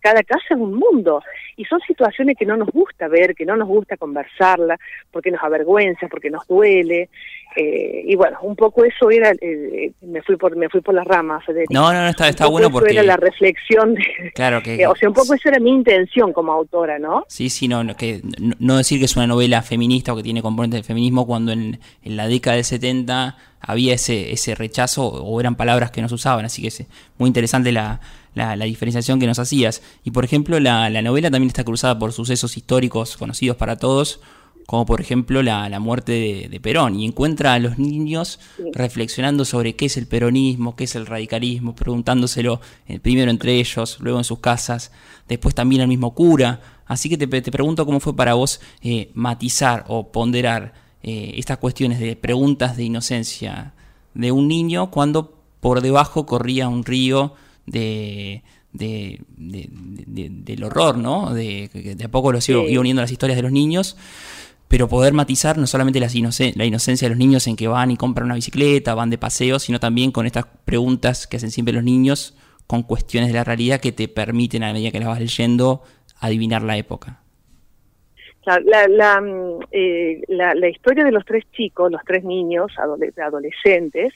cada 0.00 0.22
casa 0.22 0.46
es 0.50 0.56
un 0.56 0.74
mundo 0.74 1.22
y 1.56 1.66
son 1.66 1.80
situaciones 1.80 2.36
que 2.38 2.46
no 2.46 2.56
nos 2.56 2.68
gusta 2.70 3.06
ver, 3.08 3.34
que 3.34 3.44
no 3.44 3.54
nos 3.54 3.68
gusta 3.68 3.98
conversarla, 3.98 4.78
porque 5.10 5.30
nos 5.30 5.42
avergüenza, 5.42 6.08
porque 6.08 6.30
nos 6.30 6.46
duele. 6.46 7.10
Y 7.56 8.14
bueno, 8.16 8.38
un 8.42 8.54
poco 8.54 8.84
eso 8.84 9.10
era, 9.10 9.32
me 10.02 10.22
fui 10.22 10.36
por 10.36 10.56
me 10.56 10.68
fui 10.68 10.80
por 10.80 10.94
las 10.94 11.06
ramas, 11.06 11.44
Federico. 11.44 11.72
No, 11.72 11.92
no, 11.92 12.02
no, 12.02 12.08
está, 12.08 12.28
está 12.28 12.46
bueno 12.46 12.70
porque... 12.70 12.92
era 12.92 13.02
la 13.02 13.16
reflexión, 13.16 13.94
de, 13.94 14.32
claro 14.34 14.62
que... 14.62 14.86
o 14.86 14.94
sea, 14.96 15.08
un 15.08 15.14
poco 15.14 15.34
esa 15.34 15.50
era 15.50 15.58
mi 15.58 15.70
intención 15.70 16.32
como 16.32 16.52
autora, 16.52 16.98
¿no? 16.98 17.24
Sí, 17.28 17.50
sí, 17.50 17.68
no, 17.68 17.96
que, 17.96 18.20
no 18.58 18.76
decir 18.76 18.98
que 18.98 19.06
es 19.06 19.16
una 19.16 19.26
novela 19.26 19.62
feminista 19.62 20.12
o 20.12 20.16
que 20.16 20.22
tiene 20.22 20.42
componentes 20.42 20.80
de 20.80 20.84
feminismo 20.84 21.26
cuando 21.26 21.52
en, 21.52 21.78
la 22.04 22.28
década 22.28 22.56
del 22.56 22.64
70 22.64 23.36
había 23.60 23.94
ese, 23.94 24.32
ese 24.32 24.54
rechazo 24.54 25.06
o 25.06 25.40
eran 25.40 25.56
palabras 25.56 25.90
que 25.90 26.02
no 26.02 26.08
se 26.08 26.14
usaban, 26.14 26.44
así 26.44 26.62
que 26.62 26.68
es 26.68 26.86
muy 27.18 27.26
interesante 27.26 27.72
la, 27.72 28.00
la, 28.34 28.56
diferenciación 28.64 29.18
que 29.18 29.26
nos 29.26 29.38
hacías. 29.38 29.82
Y 30.04 30.10
por 30.10 30.24
ejemplo, 30.24 30.60
la, 30.60 30.88
la, 30.90 31.02
novela 31.02 31.30
también 31.30 31.48
está 31.48 31.64
cruzada 31.64 31.98
por 31.98 32.12
sucesos 32.12 32.56
históricos 32.56 33.16
conocidos 33.16 33.56
para 33.56 33.76
todos, 33.76 34.20
como 34.66 34.84
por 34.84 35.00
ejemplo 35.00 35.42
la, 35.42 35.68
la 35.68 35.78
muerte 35.78 36.48
de, 36.50 36.60
Perón, 36.60 36.98
y 36.98 37.06
encuentra 37.06 37.54
a 37.54 37.58
los 37.60 37.78
niños 37.78 38.40
reflexionando 38.74 39.44
sobre 39.44 39.76
qué 39.76 39.86
es 39.86 39.96
el 39.96 40.08
peronismo, 40.08 40.74
qué 40.74 40.84
es 40.84 40.96
el 40.96 41.06
radicalismo, 41.06 41.74
preguntándoselo 41.74 42.60
eh, 42.88 42.98
primero 42.98 43.30
entre 43.30 43.54
ellos, 43.54 43.98
luego 44.00 44.18
en 44.18 44.24
sus 44.24 44.40
casas, 44.40 44.90
después 45.28 45.54
también 45.54 45.82
al 45.82 45.88
mismo 45.88 46.14
cura. 46.14 46.60
Así 46.86 47.08
que 47.08 47.16
te, 47.16 47.26
te 47.26 47.50
pregunto 47.52 47.86
cómo 47.86 48.00
fue 48.00 48.16
para 48.16 48.34
vos 48.34 48.60
eh, 48.82 49.10
matizar 49.14 49.84
o 49.86 50.10
ponderar 50.10 50.74
eh, 51.02 51.34
estas 51.36 51.58
cuestiones 51.58 52.00
de 52.00 52.16
preguntas 52.16 52.76
de 52.76 52.84
inocencia 52.84 53.72
de 54.14 54.32
un 54.32 54.48
niño 54.48 54.90
cuando 54.90 55.38
por 55.60 55.80
debajo 55.80 56.26
corría 56.26 56.68
un 56.68 56.84
río 56.84 57.34
de, 57.66 58.42
de, 58.72 59.20
del 59.36 60.64
horror, 60.64 60.98
¿no? 60.98 61.32
De, 61.32 61.68
de 61.96 62.04
a 62.04 62.10
poco 62.10 62.32
lo 62.32 62.40
sigo 62.40 62.62
uniendo 62.62 63.02
las 63.02 63.12
historias 63.12 63.36
de 63.36 63.42
los 63.42 63.52
niños 63.52 63.96
pero 64.68 64.88
poder 64.88 65.12
matizar 65.12 65.58
no 65.58 65.66
solamente 65.66 66.00
la 66.00 66.64
inocencia 66.64 67.06
de 67.06 67.10
los 67.10 67.18
niños 67.18 67.46
en 67.46 67.56
que 67.56 67.68
van 67.68 67.90
y 67.90 67.96
compran 67.96 68.26
una 68.26 68.34
bicicleta, 68.34 68.94
van 68.94 69.10
de 69.10 69.18
paseo, 69.18 69.58
sino 69.58 69.78
también 69.78 70.10
con 70.10 70.26
estas 70.26 70.46
preguntas 70.64 71.26
que 71.26 71.36
hacen 71.36 71.50
siempre 71.50 71.74
los 71.74 71.84
niños 71.84 72.36
con 72.66 72.82
cuestiones 72.82 73.28
de 73.30 73.34
la 73.34 73.44
realidad 73.44 73.80
que 73.80 73.92
te 73.92 74.08
permiten 74.08 74.64
a 74.64 74.72
medida 74.72 74.90
que 74.90 74.98
las 74.98 75.08
vas 75.08 75.20
leyendo 75.20 75.82
adivinar 76.20 76.62
la 76.62 76.76
época. 76.76 77.20
La, 78.44 78.86
la, 78.88 79.20
mm, 79.20 79.58
eh, 79.72 80.22
la, 80.28 80.54
la 80.54 80.68
historia 80.68 81.04
de 81.04 81.10
los 81.10 81.24
tres 81.24 81.44
chicos, 81.52 81.90
los 81.90 82.02
tres 82.04 82.22
niños, 82.24 82.72
adolescentes, 82.78 84.12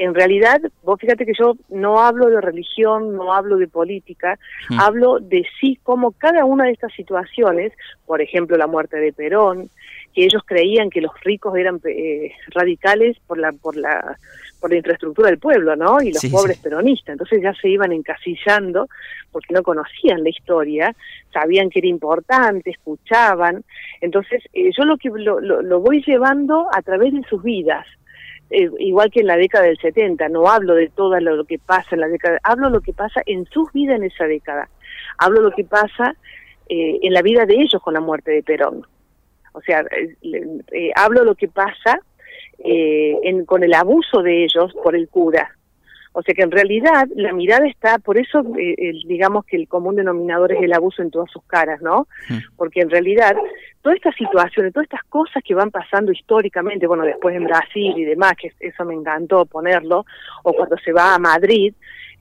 en 0.00 0.14
realidad, 0.14 0.62
vos 0.82 0.98
fíjate 0.98 1.26
que 1.26 1.34
yo 1.38 1.56
no 1.68 2.00
hablo 2.00 2.30
de 2.30 2.40
religión, 2.40 3.14
no 3.16 3.34
hablo 3.34 3.58
de 3.58 3.68
política, 3.68 4.38
mm. 4.70 4.80
hablo 4.80 5.20
de 5.20 5.44
sí 5.60 5.78
como 5.82 6.12
cada 6.12 6.46
una 6.46 6.64
de 6.64 6.72
estas 6.72 6.94
situaciones, 6.94 7.74
por 8.06 8.22
ejemplo 8.22 8.56
la 8.56 8.66
muerte 8.66 8.96
de 8.96 9.12
Perón, 9.12 9.68
que 10.14 10.24
ellos 10.24 10.42
creían 10.44 10.90
que 10.90 11.00
los 11.00 11.12
ricos 11.22 11.56
eran 11.56 11.80
eh, 11.84 12.32
radicales 12.48 13.16
por 13.26 13.38
la 13.38 13.52
por 13.52 13.76
la 13.76 14.16
por 14.60 14.70
la 14.70 14.76
infraestructura 14.76 15.28
del 15.28 15.38
pueblo, 15.38 15.74
¿no? 15.74 16.02
Y 16.02 16.12
los 16.12 16.24
pobres 16.26 16.58
peronistas. 16.58 17.14
Entonces 17.14 17.42
ya 17.42 17.54
se 17.54 17.68
iban 17.68 17.92
encasillando 17.92 18.88
porque 19.32 19.54
no 19.54 19.62
conocían 19.62 20.22
la 20.22 20.28
historia, 20.28 20.94
sabían 21.32 21.70
que 21.70 21.78
era 21.78 21.88
importante, 21.88 22.70
escuchaban. 22.70 23.64
Entonces 24.00 24.42
eh, 24.52 24.70
yo 24.76 24.84
lo 24.84 24.98
que 24.98 25.08
lo, 25.08 25.40
lo, 25.40 25.80
voy 25.80 26.02
llevando 26.06 26.68
a 26.72 26.82
través 26.82 27.12
de 27.14 27.22
sus 27.28 27.42
vidas. 27.42 27.86
Eh, 28.50 28.68
igual 28.80 29.10
que 29.10 29.20
en 29.20 29.28
la 29.28 29.36
década 29.36 29.64
del 29.64 29.78
70, 29.78 30.28
no 30.28 30.48
hablo 30.48 30.74
de 30.74 30.88
todo 30.88 31.18
lo, 31.20 31.44
que 31.44 31.58
pasa 31.58 31.90
en 31.92 32.00
la 32.00 32.08
década, 32.08 32.38
hablo 32.42 32.68
lo 32.68 32.80
que 32.80 32.92
pasa 32.92 33.22
en 33.24 33.46
sus 33.46 33.72
vidas 33.72 33.96
en 33.96 34.04
esa 34.04 34.24
década, 34.24 34.68
hablo 35.18 35.40
lo 35.40 35.52
que 35.52 35.64
pasa 35.64 36.16
eh, 36.68 36.98
en 37.00 37.12
la 37.12 37.22
vida 37.22 37.46
de 37.46 37.54
ellos 37.54 37.80
con 37.80 37.94
la 37.94 38.00
muerte 38.00 38.32
de 38.32 38.42
Perón. 38.42 38.84
O 39.52 39.60
sea, 39.60 39.84
hablo 40.96 41.24
lo 41.24 41.34
que 41.34 41.48
pasa 41.48 41.98
eh, 42.58 43.14
con 43.46 43.62
el 43.62 43.74
abuso 43.74 44.22
de 44.22 44.44
ellos 44.44 44.72
por 44.82 44.94
el 44.94 45.08
cura. 45.08 45.50
O 46.12 46.22
sea 46.22 46.34
que 46.34 46.42
en 46.42 46.50
realidad 46.50 47.06
la 47.14 47.32
mirada 47.32 47.68
está, 47.68 47.98
por 47.98 48.18
eso 48.18 48.42
eh, 48.58 48.92
digamos 49.06 49.44
que 49.44 49.56
el 49.56 49.68
común 49.68 49.94
denominador 49.94 50.52
es 50.52 50.62
el 50.62 50.72
abuso 50.72 51.02
en 51.02 51.10
todas 51.10 51.30
sus 51.30 51.44
caras, 51.44 51.80
¿no? 51.82 52.08
Mm. 52.28 52.56
Porque 52.56 52.80
en 52.80 52.90
realidad 52.90 53.36
todas 53.80 53.96
estas 53.96 54.16
situaciones, 54.16 54.72
todas 54.72 54.86
estas 54.86 55.04
cosas 55.04 55.42
que 55.44 55.54
van 55.54 55.70
pasando 55.70 56.10
históricamente, 56.10 56.88
bueno, 56.88 57.04
después 57.04 57.36
en 57.36 57.44
Brasil 57.44 57.94
y 57.96 58.04
demás, 58.04 58.32
que 58.36 58.52
eso 58.58 58.84
me 58.84 58.94
encantó 58.94 59.46
ponerlo, 59.46 60.04
o 60.42 60.52
cuando 60.52 60.76
se 60.78 60.92
va 60.92 61.14
a 61.14 61.18
Madrid, 61.18 61.74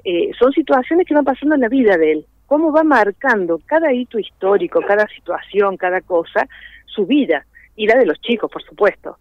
eh, 0.04 0.30
son 0.38 0.52
situaciones 0.54 1.08
que 1.08 1.16
van 1.16 1.26
pasando 1.26 1.56
en 1.56 1.62
la 1.62 1.70
vida 1.70 1.98
de 1.98 2.12
él. 2.12 2.26
Cómo 2.50 2.72
va 2.72 2.84
marcando 2.84 3.62
cada 3.66 3.94
hito 3.94 4.20
histórico, 4.20 4.82
cada 4.86 5.08
situación, 5.08 5.78
cada 5.78 6.02
cosa, 6.02 6.48
su 6.86 7.06
vida, 7.06 7.46
y 7.76 7.88
la 7.88 7.96
de 7.96 8.06
los 8.06 8.20
chicos, 8.20 8.52
por 8.52 8.64
supuesto. 8.64 9.18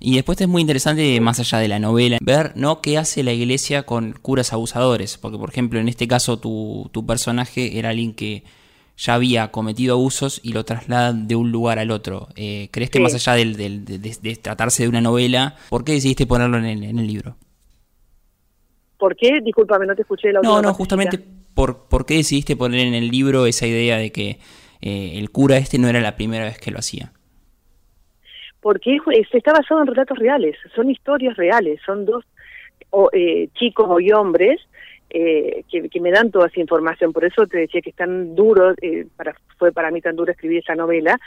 Y 0.00 0.14
después 0.14 0.40
es 0.40 0.48
muy 0.48 0.62
interesante, 0.62 1.20
más 1.20 1.38
allá 1.40 1.58
de 1.58 1.68
la 1.68 1.78
novela, 1.78 2.18
ver 2.22 2.52
¿no? 2.54 2.80
qué 2.80 2.98
hace 2.98 3.22
la 3.22 3.32
iglesia 3.32 3.82
con 3.82 4.12
curas 4.12 4.52
abusadores. 4.52 5.18
Porque, 5.18 5.38
por 5.38 5.50
ejemplo, 5.50 5.78
en 5.78 5.88
este 5.88 6.08
caso 6.08 6.38
tu, 6.38 6.88
tu 6.92 7.04
personaje 7.04 7.78
era 7.78 7.90
alguien 7.90 8.14
que 8.14 8.44
ya 8.96 9.14
había 9.14 9.50
cometido 9.50 9.94
abusos 9.94 10.40
y 10.42 10.52
lo 10.52 10.64
traslada 10.64 11.12
de 11.12 11.36
un 11.36 11.50
lugar 11.50 11.78
al 11.78 11.90
otro. 11.90 12.28
Eh, 12.36 12.68
¿Crees 12.70 12.90
que 12.90 13.00
más 13.00 13.14
allá 13.14 13.34
del, 13.34 13.84
de, 13.84 14.36
tratarse 14.36 14.84
de 14.84 14.88
una 14.88 15.00
novela, 15.00 15.56
por 15.68 15.84
qué 15.84 15.92
decidiste 15.92 16.26
ponerlo 16.26 16.58
en 16.58 16.64
el, 16.64 16.84
en 16.84 16.98
el 16.98 17.06
libro? 17.06 17.36
¿Por 18.98 19.16
qué? 19.16 19.40
Discúlpame, 19.42 19.86
no 19.86 19.94
te 19.94 20.02
escuché 20.02 20.32
la 20.32 20.40
No, 20.40 20.62
no, 20.62 20.72
justamente 20.74 21.18
por, 21.54 21.88
por 21.88 22.06
qué 22.06 22.14
decidiste 22.14 22.56
poner 22.56 22.86
en 22.86 22.94
el 22.94 23.08
libro 23.08 23.46
esa 23.46 23.66
idea 23.66 23.98
de 23.98 24.12
que 24.12 24.38
eh, 24.80 25.18
el 25.18 25.30
cura 25.30 25.56
este 25.56 25.78
no 25.78 25.88
era 25.88 26.00
la 26.00 26.16
primera 26.16 26.44
vez 26.44 26.58
que 26.58 26.70
lo 26.70 26.78
hacía 26.78 27.12
porque 28.64 28.98
está 29.30 29.52
basado 29.52 29.82
en 29.82 29.88
relatos 29.88 30.18
reales, 30.18 30.56
son 30.74 30.90
historias 30.90 31.36
reales, 31.36 31.78
son 31.84 32.06
dos 32.06 32.24
eh, 33.12 33.48
chicos 33.52 34.00
y 34.00 34.10
hombres 34.10 34.58
eh, 35.10 35.64
que, 35.70 36.00
me 36.00 36.10
dan 36.10 36.30
toda 36.30 36.46
esa 36.46 36.60
información, 36.60 37.12
por 37.12 37.26
eso 37.26 37.46
te 37.46 37.58
decía 37.58 37.82
que 37.82 37.90
es 37.90 37.96
tan 37.96 38.34
duro, 38.34 38.72
eh, 38.80 39.06
para, 39.16 39.34
fue 39.58 39.70
para 39.70 39.90
mí 39.90 40.00
tan 40.00 40.16
duro 40.16 40.32
escribir 40.32 40.60
esa 40.60 40.74
novela, 40.74 41.20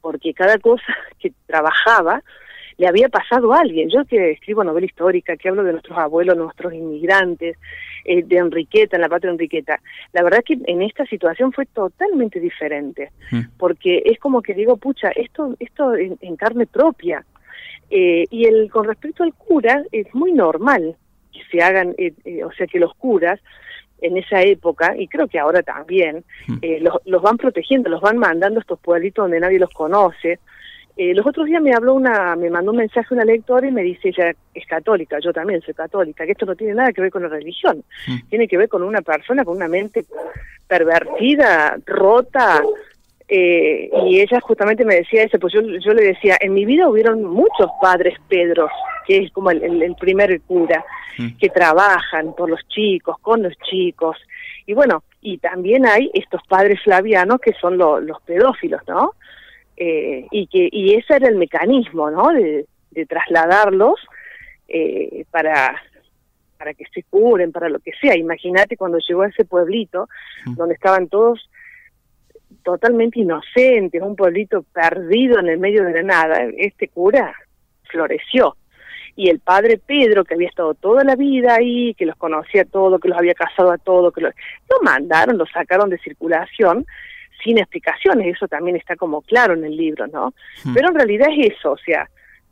porque 0.00 0.32
cada 0.32 0.56
cosa 0.56 0.82
que 1.18 1.30
trabajaba 1.46 2.22
le 2.78 2.86
había 2.86 3.08
pasado 3.08 3.52
a 3.52 3.60
alguien. 3.60 3.90
Yo 3.90 4.04
que 4.04 4.30
escribo 4.30 4.64
novela 4.64 4.86
histórica, 4.86 5.36
que 5.36 5.48
hablo 5.48 5.64
de 5.64 5.72
nuestros 5.72 5.98
abuelos, 5.98 6.36
nuestros 6.36 6.72
inmigrantes, 6.72 7.58
eh, 8.04 8.22
de 8.22 8.36
Enriqueta, 8.36 8.96
en 8.96 9.02
la 9.02 9.08
patria 9.08 9.30
de 9.30 9.34
Enriqueta, 9.34 9.80
la 10.12 10.22
verdad 10.22 10.42
que 10.44 10.56
en 10.64 10.82
esta 10.82 11.04
situación 11.06 11.52
fue 11.52 11.66
totalmente 11.66 12.38
diferente, 12.38 13.10
mm. 13.32 13.40
porque 13.58 14.02
es 14.04 14.18
como 14.20 14.40
que 14.40 14.54
digo, 14.54 14.76
pucha, 14.76 15.10
esto, 15.10 15.56
esto 15.58 15.94
en, 15.96 16.36
carne 16.36 16.66
propia. 16.66 17.24
Eh, 17.90 18.26
y 18.30 18.44
el 18.44 18.70
con 18.70 18.84
respecto 18.84 19.24
al 19.24 19.34
cura, 19.34 19.82
es 19.90 20.14
muy 20.14 20.32
normal 20.32 20.96
que 21.32 21.40
se 21.50 21.62
hagan, 21.62 21.94
eh, 21.98 22.44
o 22.44 22.52
sea, 22.52 22.66
que 22.66 22.78
los 22.78 22.94
curas 22.94 23.40
en 24.00 24.16
esa 24.16 24.42
época, 24.42 24.94
y 24.96 25.08
creo 25.08 25.26
que 25.26 25.40
ahora 25.40 25.64
también, 25.64 26.24
mm. 26.46 26.58
los, 26.80 26.94
los 27.06 27.22
van 27.22 27.36
protegiendo, 27.38 27.90
los 27.90 28.00
van 28.00 28.18
mandando 28.18 28.60
a 28.60 28.62
estos 28.62 28.78
pueblitos 28.78 29.24
donde 29.24 29.40
nadie 29.40 29.58
los 29.58 29.70
conoce, 29.70 30.38
eh, 31.00 31.14
los 31.14 31.24
otros 31.24 31.46
días 31.46 31.62
me 31.62 31.72
habló 31.72 31.94
una, 31.94 32.34
me 32.34 32.50
mandó 32.50 32.72
un 32.72 32.78
mensaje 32.78 33.14
una 33.14 33.24
lectora 33.24 33.68
y 33.68 33.70
me 33.70 33.84
dice 33.84 34.08
ella 34.08 34.32
es 34.52 34.66
católica, 34.66 35.20
yo 35.20 35.32
también 35.32 35.60
soy 35.60 35.72
católica, 35.72 36.26
que 36.26 36.32
esto 36.32 36.44
no 36.44 36.56
tiene 36.56 36.74
nada 36.74 36.92
que 36.92 37.00
ver 37.00 37.12
con 37.12 37.22
la 37.22 37.28
religión, 37.28 37.84
mm. 38.08 38.28
tiene 38.28 38.48
que 38.48 38.58
ver 38.58 38.68
con 38.68 38.82
una 38.82 39.00
persona 39.00 39.44
con 39.44 39.56
una 39.56 39.68
mente 39.68 40.06
pervertida, 40.66 41.78
rota, 41.86 42.60
eh, 43.28 43.88
y 44.06 44.20
ella 44.20 44.40
justamente 44.40 44.84
me 44.84 44.96
decía 44.96 45.22
eso, 45.22 45.38
pues 45.38 45.52
yo, 45.52 45.60
yo 45.60 45.94
le 45.94 46.02
decía, 46.02 46.36
en 46.40 46.52
mi 46.52 46.64
vida 46.64 46.88
hubieron 46.88 47.22
muchos 47.22 47.70
padres 47.80 48.18
Pedros, 48.28 48.72
que 49.06 49.18
es 49.18 49.30
como 49.30 49.52
el, 49.52 49.94
primer 50.00 50.40
cura, 50.40 50.84
mm. 51.16 51.36
que 51.38 51.48
trabajan 51.48 52.34
por 52.34 52.50
los 52.50 52.66
chicos, 52.66 53.20
con 53.20 53.44
los 53.44 53.56
chicos, 53.70 54.16
y 54.66 54.74
bueno, 54.74 55.04
y 55.22 55.38
también 55.38 55.86
hay 55.86 56.10
estos 56.12 56.42
padres 56.48 56.82
flavianos 56.82 57.40
que 57.40 57.52
son 57.52 57.78
los 57.78 58.20
pedófilos, 58.22 58.82
¿no? 58.88 59.12
Eh, 59.80 60.26
y 60.32 60.48
que 60.48 60.68
y 60.72 60.94
ese 60.94 61.14
era 61.14 61.28
el 61.28 61.36
mecanismo 61.36 62.10
no 62.10 62.32
de, 62.32 62.66
trasladarlos 63.08 63.94
eh, 64.66 65.24
para 65.30 65.80
para 66.56 66.74
que 66.74 66.84
se 66.92 67.04
curen 67.04 67.52
para 67.52 67.68
lo 67.68 67.78
que 67.78 67.92
sea. 68.00 68.16
Imagínate 68.16 68.76
cuando 68.76 68.98
llegó 68.98 69.22
a 69.22 69.28
ese 69.28 69.44
pueblito 69.44 70.08
donde 70.56 70.74
estaban 70.74 71.06
todos 71.06 71.48
totalmente 72.64 73.20
inocentes 73.20 74.02
un 74.02 74.16
pueblito 74.16 74.64
perdido 74.64 75.38
en 75.38 75.48
el 75.48 75.58
medio 75.60 75.84
de 75.84 75.92
la 75.92 76.02
nada 76.02 76.42
este 76.56 76.88
cura 76.88 77.32
floreció. 77.84 78.56
Y 79.14 79.30
el 79.30 79.38
padre 79.38 79.78
Pedro, 79.78 80.24
que 80.24 80.34
había 80.34 80.48
estado 80.48 80.74
toda 80.74 81.04
la 81.04 81.14
vida 81.14 81.54
ahí, 81.54 81.94
que 81.94 82.04
los 82.04 82.16
conocía 82.16 82.64
todo, 82.64 82.98
que 82.98 83.08
los 83.08 83.18
había 83.18 83.34
casado 83.34 83.70
a 83.70 83.78
todo, 83.78 84.10
que 84.10 84.22
lo, 84.22 84.28
lo 84.28 84.82
mandaron, 84.82 85.38
lo 85.38 85.46
sacaron 85.46 85.88
de 85.88 85.98
circulación 85.98 86.84
sin 87.42 87.58
explicaciones, 87.58 88.36
eso 88.36 88.48
también 88.48 88.76
está 88.76 88.96
como 88.96 89.22
claro 89.22 89.54
en 89.54 89.64
el 89.64 89.76
libro, 89.76 90.06
¿no? 90.06 90.34
Hmm. 90.64 90.74
Pero 90.74 90.88
en 90.88 90.94
realidad 90.94 91.28
es 91.36 91.54
eso, 91.56 91.72
o 91.72 91.78
sea, 91.78 92.08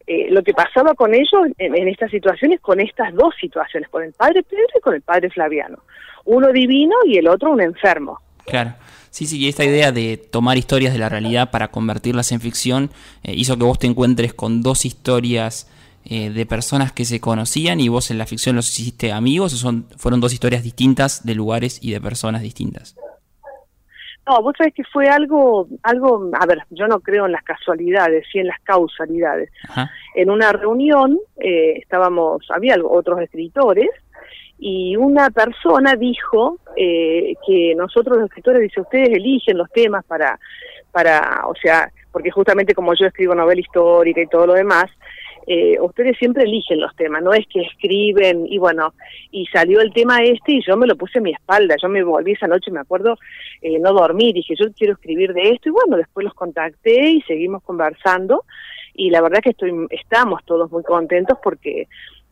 eh, 0.06 0.28
lo 0.30 0.42
que 0.44 0.52
pasaba 0.52 0.94
con 0.94 1.14
ellos 1.14 1.48
en, 1.58 1.88
estas 1.88 2.12
situaciones, 2.12 2.60
con 2.60 2.80
estas 2.80 3.12
dos 3.14 3.34
situaciones, 3.40 3.88
con 3.88 4.04
el 4.04 4.12
padre 4.12 4.44
Pedro 4.44 4.66
y 4.76 4.80
con 4.80 4.94
el 4.94 5.02
padre 5.02 5.30
Flaviano. 5.30 5.78
Uno 6.24 6.52
divino 6.52 6.94
y 7.06 7.18
el 7.18 7.26
otro 7.26 7.50
un 7.50 7.60
enfermo. 7.60 8.20
Claro. 8.46 8.74
Sí, 9.10 9.26
sí, 9.26 9.38
y 9.38 9.48
esta 9.48 9.64
idea 9.64 9.90
de 9.90 10.16
tomar 10.16 10.58
historias 10.58 10.92
de 10.92 11.00
la 11.00 11.08
realidad 11.08 11.50
para 11.50 11.68
convertirlas 11.68 12.30
en 12.32 12.40
ficción 12.40 12.90
eh, 13.24 13.32
hizo 13.34 13.56
que 13.56 13.64
vos 13.64 13.78
te 13.78 13.86
encuentres 13.86 14.34
con 14.34 14.62
dos 14.62 14.84
historias 14.84 15.68
eh, 16.04 16.30
de 16.30 16.46
personas 16.46 16.92
que 16.92 17.04
se 17.04 17.18
conocían 17.18 17.80
y 17.80 17.88
vos 17.88 18.12
en 18.12 18.18
la 18.18 18.26
ficción 18.26 18.54
los 18.54 18.68
hiciste 18.78 19.10
amigos 19.10 19.54
o 19.54 19.56
son, 19.56 19.88
fueron 19.96 20.20
dos 20.20 20.32
historias 20.32 20.62
distintas 20.62 21.26
de 21.26 21.34
lugares 21.34 21.80
y 21.82 21.90
de 21.90 22.00
personas 22.00 22.42
distintas. 22.42 22.94
No, 24.26 24.42
vos 24.42 24.54
sabés 24.58 24.74
que 24.74 24.82
fue 24.84 25.08
algo, 25.08 25.68
algo, 25.84 26.30
a 26.38 26.46
ver, 26.46 26.58
yo 26.70 26.88
no 26.88 26.98
creo 27.00 27.26
en 27.26 27.32
las 27.32 27.44
casualidades, 27.44 28.26
sí 28.30 28.40
en 28.40 28.48
las 28.48 28.60
causalidades. 28.62 29.50
En 30.16 30.30
una 30.30 30.52
reunión 30.52 31.18
eh, 31.36 31.74
estábamos, 31.76 32.44
había 32.50 32.76
otros 32.82 33.20
escritores 33.20 33.88
y 34.58 34.96
una 34.96 35.30
persona 35.30 35.94
dijo 35.94 36.58
eh, 36.76 37.34
que 37.46 37.74
nosotros 37.76 38.18
los 38.18 38.26
escritores, 38.26 38.62
dice, 38.62 38.80
ustedes 38.80 39.10
eligen 39.10 39.58
los 39.58 39.70
temas 39.70 40.04
para, 40.06 40.40
para, 40.90 41.42
o 41.46 41.54
sea, 41.54 41.92
porque 42.10 42.30
justamente 42.30 42.74
como 42.74 42.94
yo 42.94 43.06
escribo 43.06 43.34
novela 43.34 43.60
histórica 43.60 44.20
y 44.20 44.26
todo 44.26 44.46
lo 44.46 44.54
demás, 44.54 44.86
eh, 45.46 45.78
ustedes 45.80 46.18
siempre 46.18 46.42
eligen 46.44 46.80
los 46.80 46.94
temas, 46.96 47.22
no 47.22 47.32
es 47.32 47.46
que 47.46 47.60
escriben 47.60 48.46
y 48.48 48.58
bueno, 48.58 48.94
y 49.30 49.46
salió 49.46 49.80
el 49.80 49.92
tema 49.92 50.22
este 50.24 50.52
y 50.52 50.62
yo 50.66 50.76
me 50.76 50.88
lo 50.88 50.96
puse 50.96 51.18
en 51.18 51.24
mi 51.24 51.32
espalda, 51.32 51.76
yo 51.80 51.88
me 51.88 52.02
volví 52.02 52.32
esa 52.32 52.48
noche, 52.48 52.72
me 52.72 52.80
acuerdo, 52.80 53.16
eh, 53.62 53.78
no 53.78 53.92
dormí, 53.92 54.32
dije 54.32 54.54
yo 54.58 54.72
quiero 54.72 54.94
escribir 54.94 55.32
de 55.32 55.50
esto 55.50 55.68
y 55.68 55.72
bueno, 55.72 55.96
después 55.96 56.24
los 56.24 56.34
contacté 56.34 57.10
y 57.10 57.22
seguimos 57.22 57.62
conversando 57.62 58.44
y 58.94 59.10
la 59.10 59.20
verdad 59.20 59.40
que 59.40 59.50
estoy, 59.50 59.72
estamos 59.90 60.44
todos 60.44 60.70
muy 60.72 60.82
contentos 60.82 61.38
porque 61.40 61.86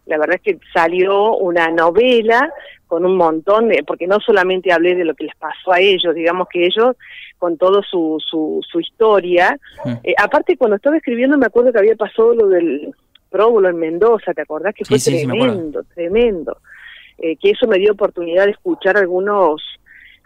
la 0.06 0.18
verdad 0.18 0.37
es 0.37 0.42
que 0.42 0.59
salió 0.73 1.37
una 1.37 1.68
novela 1.68 2.50
con 2.87 3.06
un 3.06 3.16
montón 3.16 3.68
de, 3.68 3.85
porque 3.87 4.06
no 4.06 4.18
solamente 4.21 4.73
hablé 4.73 4.94
de 4.94 5.04
lo 5.04 5.14
que 5.14 5.25
les 5.25 5.37
pasó 5.37 5.73
a 5.73 5.80
ellos, 5.80 6.14
digamos 6.14 6.49
que 6.49 6.66
ellos 6.66 6.97
con 7.38 7.56
todo 7.59 7.83
su, 7.83 8.16
su, 8.18 8.61
su 8.68 8.80
historia, 8.80 9.59
eh, 10.02 10.14
aparte 10.18 10.56
cuando 10.56 10.76
estaba 10.76 10.97
escribiendo 10.97 11.38
me 11.38 11.47
acuerdo 11.47 11.73
que 11.73 11.78
había 11.78 11.97
pasado 11.97 12.35
lo 12.35 12.49
del 12.49 12.92
próbulo 13.35 13.69
en 13.69 13.79
Mendoza, 13.79 14.33
¿te 14.33 14.43
acordás? 14.43 14.73
Que 14.75 14.85
fue 14.85 14.99
tremendo, 15.00 15.83
tremendo. 15.93 16.59
Eh, 17.19 17.37
que 17.37 17.50
eso 17.50 17.67
me 17.67 17.79
dio 17.79 17.93
oportunidad 17.93 18.45
de 18.45 18.53
escuchar 18.53 18.97
algunos 18.97 19.61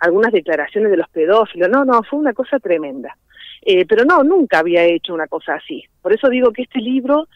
algunas 0.00 0.30
declaraciones 0.30 0.90
de 0.90 0.98
los 0.98 1.08
pedófilos. 1.08 1.70
No, 1.70 1.84
no, 1.86 2.02
fue 2.02 2.18
una 2.18 2.34
cosa 2.34 2.58
tremenda. 2.58 3.16
Eh, 3.62 3.86
pero 3.86 4.04
no, 4.04 4.22
nunca 4.22 4.58
había 4.58 4.84
hecho 4.84 5.14
una 5.14 5.26
cosa 5.26 5.54
así. 5.54 5.82
Por 6.02 6.12
eso 6.12 6.28
digo 6.28 6.52
que 6.52 6.62
este 6.62 6.80
libro 6.80 7.28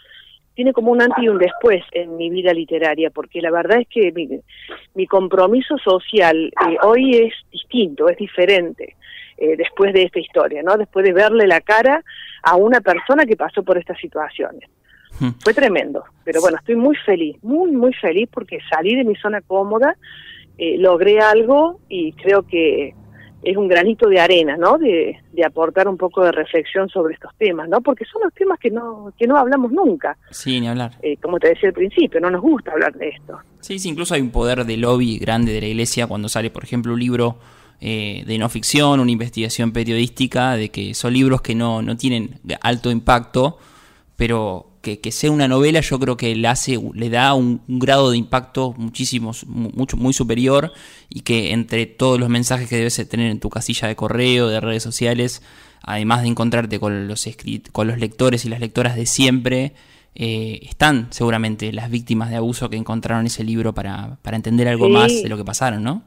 tiene 0.54 0.74
como 0.74 0.92
un 0.92 1.00
antes 1.00 1.24
y 1.24 1.28
un 1.28 1.38
después 1.38 1.82
en 1.92 2.16
mi 2.18 2.28
vida 2.28 2.52
literaria, 2.52 3.08
porque 3.10 3.40
la 3.40 3.50
verdad 3.50 3.80
es 3.80 3.88
que 3.88 4.12
mi, 4.12 4.28
mi 4.94 5.06
compromiso 5.06 5.78
social 5.78 6.52
eh, 6.68 6.76
hoy 6.82 7.16
es 7.16 7.34
distinto, 7.50 8.08
es 8.10 8.18
diferente. 8.18 8.94
eh, 9.42 9.56
después 9.56 9.92
de 9.92 10.04
esta 10.04 10.20
historia, 10.20 10.62
¿no? 10.62 10.76
Después 10.76 11.04
de 11.04 11.12
verle 11.12 11.48
la 11.48 11.60
cara 11.60 12.04
a 12.44 12.54
una 12.54 12.80
persona 12.80 13.24
que 13.24 13.36
pasó 13.36 13.64
por 13.64 13.76
estas 13.76 13.98
situaciones. 13.98 14.68
Fue 15.42 15.54
tremendo, 15.54 16.04
pero 16.24 16.40
bueno, 16.40 16.58
estoy 16.58 16.76
muy 16.76 16.96
feliz, 16.96 17.36
muy, 17.42 17.70
muy 17.72 17.92
feliz 17.94 18.28
porque 18.32 18.58
salí 18.70 18.96
de 18.96 19.04
mi 19.04 19.14
zona 19.16 19.40
cómoda, 19.40 19.96
eh, 20.58 20.76
logré 20.78 21.20
algo 21.20 21.80
y 21.88 22.12
creo 22.12 22.42
que 22.42 22.94
es 23.42 23.56
un 23.56 23.66
granito 23.66 24.08
de 24.08 24.20
arena, 24.20 24.56
¿no? 24.56 24.78
De, 24.78 25.18
aportar 25.44 25.88
un 25.88 25.96
poco 25.96 26.22
de 26.22 26.30
reflexión 26.30 26.88
sobre 26.88 27.14
estos 27.14 27.32
temas, 27.36 27.68
¿no? 27.68 27.80
Porque 27.80 28.04
son 28.04 28.22
los 28.22 28.32
temas 28.32 28.58
que 28.60 28.70
no 28.70 29.12
que 29.18 29.26
no 29.26 29.36
hablamos 29.36 29.72
nunca. 29.72 30.16
Sí, 30.30 30.60
ni 30.60 30.68
hablar. 30.68 30.92
Eh, 31.02 31.16
como 31.16 31.40
te 31.40 31.48
decía 31.48 31.70
al 31.70 31.74
principio, 31.74 32.20
no 32.20 32.30
nos 32.30 32.40
gusta 32.40 32.70
hablar 32.70 32.94
de 32.94 33.08
esto. 33.08 33.38
Sí, 33.60 33.80
sí, 33.80 33.88
incluso 33.88 34.14
hay 34.14 34.20
un 34.20 34.30
poder 34.30 34.64
de 34.64 34.76
lobby 34.76 35.18
grande 35.18 35.52
de 35.52 35.60
la 35.60 35.66
iglesia 35.66 36.06
cuando 36.06 36.28
sale, 36.28 36.50
por 36.50 36.62
ejemplo, 36.62 36.92
un 36.92 37.00
libro 37.00 37.38
eh, 37.80 38.22
de 38.24 38.38
no 38.38 38.48
ficción, 38.48 39.00
una 39.00 39.10
investigación 39.10 39.72
periodística, 39.72 40.54
de 40.54 40.68
que 40.70 40.94
son 40.94 41.12
libros 41.12 41.42
que 41.42 41.56
no, 41.56 41.82
no 41.82 41.96
tienen 41.96 42.38
alto 42.60 42.92
impacto, 42.92 43.58
pero 44.14 44.71
que, 44.82 45.12
sea 45.12 45.30
una 45.30 45.48
novela 45.48 45.80
yo 45.80 45.98
creo 45.98 46.16
que 46.16 46.34
le 46.34 46.48
hace 46.48 46.78
le 46.94 47.08
da 47.08 47.34
un, 47.34 47.62
grado 47.66 48.10
de 48.10 48.18
impacto 48.18 48.74
muchísimo 48.76 49.32
mucho 49.46 49.96
muy 49.96 50.12
superior 50.12 50.72
y 51.08 51.20
que 51.20 51.52
entre 51.52 51.86
todos 51.86 52.20
los 52.20 52.28
mensajes 52.28 52.68
que 52.68 52.76
debes 52.76 53.08
tener 53.08 53.30
en 53.30 53.40
tu 53.40 53.48
casilla 53.48 53.88
de 53.88 53.96
correo 53.96 54.48
de 54.48 54.60
redes 54.60 54.82
sociales 54.82 55.42
además 55.82 56.22
de 56.22 56.28
encontrarte 56.28 56.78
con 56.78 57.08
los 57.08 57.28
con 57.72 57.86
los 57.86 57.98
lectores 57.98 58.44
y 58.44 58.48
las 58.48 58.60
lectoras 58.60 58.96
de 58.96 59.06
siempre 59.06 59.72
eh, 60.14 60.60
están 60.62 61.10
seguramente 61.10 61.72
las 61.72 61.90
víctimas 61.90 62.28
de 62.28 62.36
abuso 62.36 62.68
que 62.68 62.76
encontraron 62.76 63.24
ese 63.26 63.44
libro 63.44 63.72
para, 63.72 64.18
para 64.22 64.36
entender 64.36 64.68
algo 64.68 64.90
más 64.90 65.22
de 65.22 65.28
lo 65.28 65.38
que 65.38 65.44
pasaron, 65.44 65.82
¿no? 65.82 66.02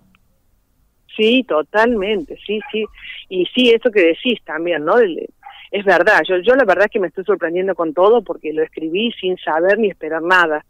Sí, 1.15 1.43
totalmente, 1.47 2.37
sí, 2.45 2.59
sí. 2.71 2.85
Y 3.29 3.45
sí, 3.47 3.71
eso 3.71 3.89
que 3.89 4.01
decís 4.01 4.39
también, 4.43 4.83
¿no? 4.85 4.97
Es 5.75 5.83
verdad, 5.83 6.21
yo, 6.25 6.37
yo 6.37 6.55
la 6.55 6.63
verdad 6.63 6.85
es 6.85 6.91
que 6.91 7.01
me 7.01 7.07
estoy 7.07 7.25
sorprendiendo 7.25 7.75
con 7.75 7.93
todo 7.93 8.21
porque 8.21 8.53
lo 8.53 8.63
escribí 8.63 9.11
sin 9.19 9.37
saber 9.37 9.77
ni 9.77 9.89
esperar 9.89 10.21
nada. 10.21 10.65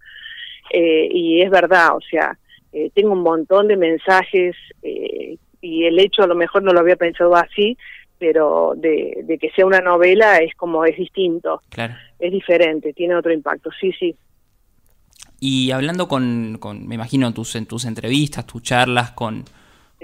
Eh, 0.71 1.07
y 1.11 1.41
es 1.43 1.51
verdad, 1.51 1.95
o 1.95 2.01
sea, 2.01 2.35
eh, 2.73 2.89
tengo 2.95 3.11
un 3.11 3.21
montón 3.21 3.67
de 3.67 3.77
mensajes 3.77 4.55
eh, 4.81 5.37
y 5.61 5.85
el 5.85 5.99
hecho 5.99 6.23
a 6.23 6.27
lo 6.27 6.33
mejor 6.33 6.63
no 6.63 6.73
lo 6.73 6.79
había 6.79 6.95
pensado 6.95 7.35
así, 7.35 7.77
pero 8.17 8.73
de, 8.75 9.37
que 9.39 9.51
sea 9.51 9.67
una 9.67 9.79
novela 9.79 10.37
es 10.37 10.55
como 10.55 10.85
es 10.85 10.97
distinto, 10.97 11.61
claro. 11.69 11.93
es 12.17 12.31
diferente, 12.31 12.91
tiene 12.93 13.15
otro 13.15 13.31
impacto, 13.31 13.69
sí, 13.79 13.91
sí. 13.99 14.15
Y 15.39 15.69
hablando 15.69 16.07
con, 16.07 16.57
con 16.59 16.87
me 16.87 16.95
imagino, 16.95 17.31
tus, 17.31 17.55
en 17.55 17.67
tus 17.67 17.85
entrevistas, 17.85 18.47
tus 18.47 18.63
charlas 18.63 19.11
con, 19.11 19.43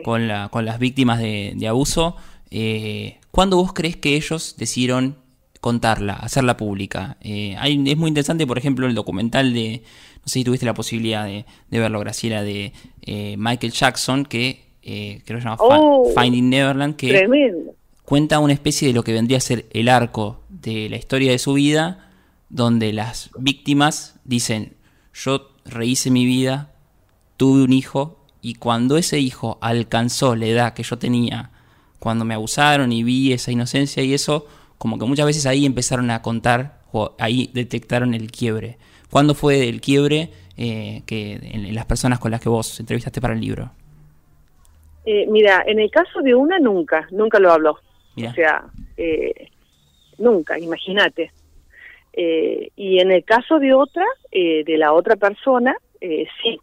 con, 0.03 0.27
la, 0.27 0.49
con 0.49 0.63
las 0.63 0.77
víctimas 0.77 1.17
de, 1.19 1.53
de 1.55 1.67
abuso, 1.67 2.17
eh, 2.51 3.17
¿Cuándo 3.31 3.57
vos 3.57 3.73
crees 3.73 3.95
que 3.95 4.15
ellos 4.15 4.55
decidieron 4.57 5.15
contarla, 5.61 6.13
hacerla 6.13 6.57
pública? 6.57 7.17
Eh, 7.21 7.55
hay, 7.57 7.81
es 7.89 7.97
muy 7.97 8.09
interesante, 8.09 8.45
por 8.45 8.57
ejemplo, 8.57 8.87
el 8.87 8.93
documental 8.93 9.53
de, 9.53 9.83
no 10.15 10.27
sé 10.27 10.39
si 10.39 10.43
tuviste 10.43 10.65
la 10.65 10.73
posibilidad 10.73 11.25
de, 11.25 11.45
verlo, 11.69 11.99
Graciela, 12.01 12.43
de 12.43 12.73
eh, 13.01 13.35
Michael 13.37 13.71
Jackson, 13.71 14.25
que 14.25 14.65
eh, 14.83 15.21
creo 15.25 15.37
que 15.37 15.43
se 15.43 15.49
llama 15.49 15.57
oh, 15.59 16.11
Finding 16.15 16.49
Neverland, 16.49 16.95
que 16.97 17.27
cuenta 18.03 18.39
una 18.39 18.51
especie 18.51 18.89
de 18.89 18.93
lo 18.93 19.03
que 19.03 19.13
vendría 19.13 19.37
a 19.37 19.41
ser 19.41 19.65
el 19.71 19.87
arco 19.87 20.43
de 20.49 20.89
la 20.89 20.97
historia 20.97 21.31
de 21.31 21.39
su 21.39 21.53
vida, 21.53 22.09
donde 22.49 22.91
las 22.91 23.29
víctimas 23.37 24.15
dicen, 24.25 24.73
yo 25.13 25.51
rehice 25.63 26.11
mi 26.11 26.25
vida, 26.25 26.73
tuve 27.37 27.63
un 27.63 27.71
hijo, 27.71 28.25
y 28.41 28.55
cuando 28.55 28.97
ese 28.97 29.19
hijo 29.19 29.57
alcanzó 29.61 30.35
la 30.35 30.47
edad 30.47 30.73
que 30.73 30.83
yo 30.83 30.97
tenía 30.97 31.50
cuando 32.01 32.25
me 32.25 32.33
abusaron 32.33 32.91
y 32.91 33.03
vi 33.03 33.31
esa 33.31 33.51
inocencia 33.51 34.01
y 34.01 34.15
eso, 34.15 34.47
como 34.79 34.97
que 34.97 35.05
muchas 35.05 35.27
veces 35.27 35.45
ahí 35.45 35.67
empezaron 35.67 36.09
a 36.09 36.23
contar, 36.23 36.79
o 36.91 37.13
ahí 37.19 37.51
detectaron 37.53 38.15
el 38.15 38.31
quiebre. 38.31 38.77
¿Cuándo 39.11 39.35
fue 39.35 39.69
el 39.69 39.81
quiebre 39.81 40.29
eh, 40.57 41.03
que 41.05 41.33
en, 41.33 41.75
las 41.75 41.85
personas 41.85 42.17
con 42.17 42.31
las 42.31 42.41
que 42.41 42.49
vos 42.49 42.79
entrevistaste 42.79 43.21
para 43.21 43.35
el 43.35 43.41
libro? 43.41 43.69
Eh, 45.05 45.27
mira, 45.27 45.63
en 45.67 45.79
el 45.79 45.91
caso 45.91 46.23
de 46.23 46.33
una 46.33 46.57
nunca, 46.57 47.07
nunca 47.11 47.37
lo 47.37 47.51
habló. 47.51 47.77
O 48.17 48.33
sea, 48.33 48.63
eh, 48.97 49.49
nunca, 50.17 50.57
imagínate. 50.57 51.31
y 52.15 52.99
en 52.99 53.11
el 53.11 53.23
caso 53.23 53.59
de 53.59 53.75
otra, 53.75 54.05
de 54.31 54.75
la 54.75 54.93
otra 54.93 55.17
persona, 55.17 55.75
sí, 55.99 56.59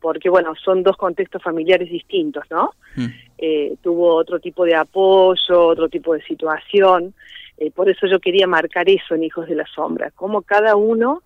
porque 0.00 0.30
bueno, 0.30 0.54
son 0.64 0.84
dos 0.84 0.96
contextos 0.96 1.42
familiares 1.42 1.90
distintos, 1.90 2.44
¿no? 2.48 2.70
Mm. 2.94 3.08
Eh, 3.38 3.76
tuvo 3.82 4.14
otro 4.14 4.40
tipo 4.40 4.64
de 4.64 4.74
apoyo, 4.74 5.66
otro 5.66 5.88
tipo 5.88 6.12
de 6.14 6.22
situación, 6.22 7.14
eh, 7.56 7.70
por 7.70 7.88
eso 7.88 8.06
yo 8.06 8.18
quería 8.18 8.46
marcar 8.46 8.88
eso 8.88 9.14
en 9.14 9.22
Hijos 9.22 9.46
de 9.48 9.54
la 9.54 9.66
Sombra, 9.66 10.10
cómo 10.14 10.42
cada 10.42 10.74
uno 10.74 11.22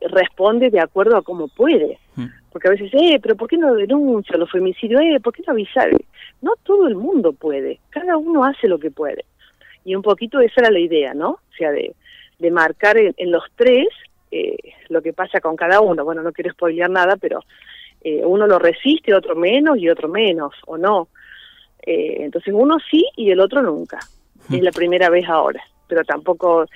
responde 0.00 0.70
de 0.70 0.80
acuerdo 0.80 1.16
a 1.16 1.22
cómo 1.22 1.48
puede, 1.48 1.98
mm. 2.16 2.26
porque 2.50 2.68
a 2.68 2.70
veces, 2.70 2.90
eh, 2.94 3.18
pero 3.20 3.36
¿por 3.36 3.48
qué 3.48 3.58
no 3.58 3.74
denuncia 3.74 4.38
los 4.38 4.50
femicidios? 4.50 5.02
Eh, 5.02 5.20
¿por 5.20 5.34
qué 5.34 5.42
no 5.46 5.52
avisar? 5.52 5.90
No 6.40 6.52
todo 6.62 6.88
el 6.88 6.94
mundo 6.94 7.34
puede, 7.34 7.80
cada 7.90 8.16
uno 8.16 8.44
hace 8.44 8.66
lo 8.66 8.78
que 8.78 8.90
puede. 8.90 9.24
Y 9.84 9.94
un 9.94 10.02
poquito 10.02 10.40
esa 10.40 10.62
era 10.62 10.70
la 10.70 10.80
idea, 10.80 11.14
¿no? 11.14 11.30
O 11.30 11.54
sea, 11.56 11.70
de, 11.70 11.94
de 12.38 12.50
marcar 12.50 12.96
en, 12.96 13.14
en 13.16 13.30
los 13.30 13.44
tres 13.56 13.88
eh, 14.30 14.56
lo 14.88 15.02
que 15.02 15.12
pasa 15.12 15.40
con 15.40 15.56
cada 15.56 15.80
uno. 15.80 16.04
Bueno, 16.04 16.22
no 16.22 16.32
quiero 16.32 16.52
spoilear 16.52 16.90
nada, 16.90 17.16
pero 17.16 17.40
eh, 18.02 18.22
uno 18.24 18.46
lo 18.46 18.58
resiste, 18.58 19.14
otro 19.14 19.34
menos 19.34 19.78
y 19.78 19.88
otro 19.88 20.08
menos, 20.08 20.54
o 20.66 20.78
no. 20.78 21.08
Eh, 21.86 22.18
entonces 22.20 22.52
uno 22.56 22.78
sí 22.90 23.06
y 23.16 23.30
el 23.30 23.40
otro 23.40 23.62
nunca. 23.62 23.98
Es 24.50 24.62
la 24.62 24.72
primera 24.72 25.10
vez 25.10 25.28
ahora, 25.28 25.62
pero 25.86 26.02
tampoco 26.04 26.66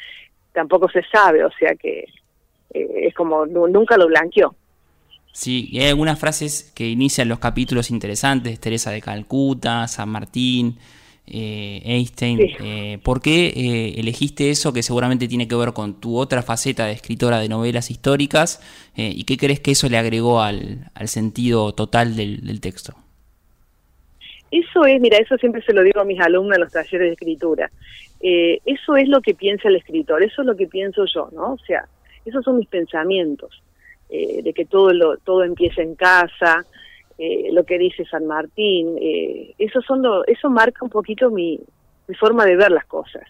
tampoco 0.53 0.88
se 0.88 1.03
sabe, 1.11 1.45
o 1.45 1.51
sea 1.59 1.75
que 1.75 2.07
eh, 2.73 2.88
es 3.09 3.14
como 3.14 3.47
nunca 3.47 3.97
lo 3.97 4.07
blanqueó. 4.07 4.55
Sí, 5.33 5.69
y 5.73 5.81
hay 5.81 5.88
algunas 5.88 6.21
frases 6.21 6.71
que 6.77 6.87
inician 6.87 7.29
los 7.29 7.40
capítulos 7.40 7.90
interesantes, 7.90 8.61
Teresa 8.61 8.93
de 8.93 9.01
Calcuta, 9.01 9.88
San 9.88 10.09
Martín, 10.09 10.79
eh, 11.27 11.81
Einstein. 11.85 12.38
Eh, 12.61 12.99
¿Por 13.03 13.23
qué 13.23 13.47
eh, 13.49 13.95
elegiste 13.99 14.51
eso 14.51 14.73
que 14.73 14.83
seguramente 14.83 15.27
tiene 15.27 15.49
que 15.49 15.55
ver 15.55 15.73
con 15.73 16.01
tu 16.01 16.19
otra 16.19 16.43
faceta 16.43 16.87
de 16.87 16.93
escritora 16.93 17.38
de 17.38 17.49
novelas 17.49 17.90
históricas? 17.90 18.61
¿Y 18.95 19.25
qué 19.25 19.37
crees 19.37 19.61
que 19.61 19.73
eso 19.73 19.88
le 19.88 19.99
agregó 19.99 20.40
al, 20.40 20.90
sentido 21.07 21.75
total 21.75 22.14
del, 22.14 22.61
texto? 22.61 22.95
Eso 24.61 24.85
es, 24.85 25.01
mira, 25.01 25.19
eso 25.19 25.37
siempre 25.38 25.62
se 25.62 25.73
lo 25.73 25.83
digo 25.83 26.01
a 26.01 26.05
mis 26.05 26.21
alumnos 26.21 26.57
en 26.57 26.62
los 26.62 26.73
talleres 26.73 27.09
de 27.09 27.12
escritura. 27.14 27.71
eso 28.21 28.97
es 28.97 29.09
lo 29.09 29.21
que 29.21 29.35
piensa 29.35 29.69
el 29.69 29.77
escritor, 29.77 30.23
eso 30.23 30.43
es 30.43 30.47
lo 30.47 30.57
que 30.57 30.67
pienso 30.67 31.05
yo, 31.07 31.29
¿no? 31.33 31.55
O 31.55 31.59
sea, 31.59 31.87
esos 32.25 32.45
son 32.45 32.59
mis 32.59 32.69
pensamientos, 32.69 33.62
de 34.09 34.53
que 34.55 34.64
todo, 34.64 34.93
lo, 34.93 35.17
todo 35.19 35.43
empieza 35.45 35.83
en 35.83 35.95
casa, 35.95 36.64
eh, 37.17 37.51
lo 37.53 37.64
que 37.64 37.79
dice 37.79 38.05
San 38.07 38.27
Martín, 38.27 38.97
eh, 39.01 39.55
eso, 39.59 39.81
son 39.83 40.03
eso 40.27 40.51
marca 40.51 40.85
un 40.85 40.90
poquito 40.90 41.31
mi, 41.31 41.61
mi 42.09 42.14
forma 42.17 42.45
de 42.45 42.57
ver 42.57 42.73
las 42.73 42.87
cosas, 42.87 43.23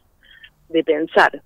de 0.71 0.83
pensar. 0.83 1.43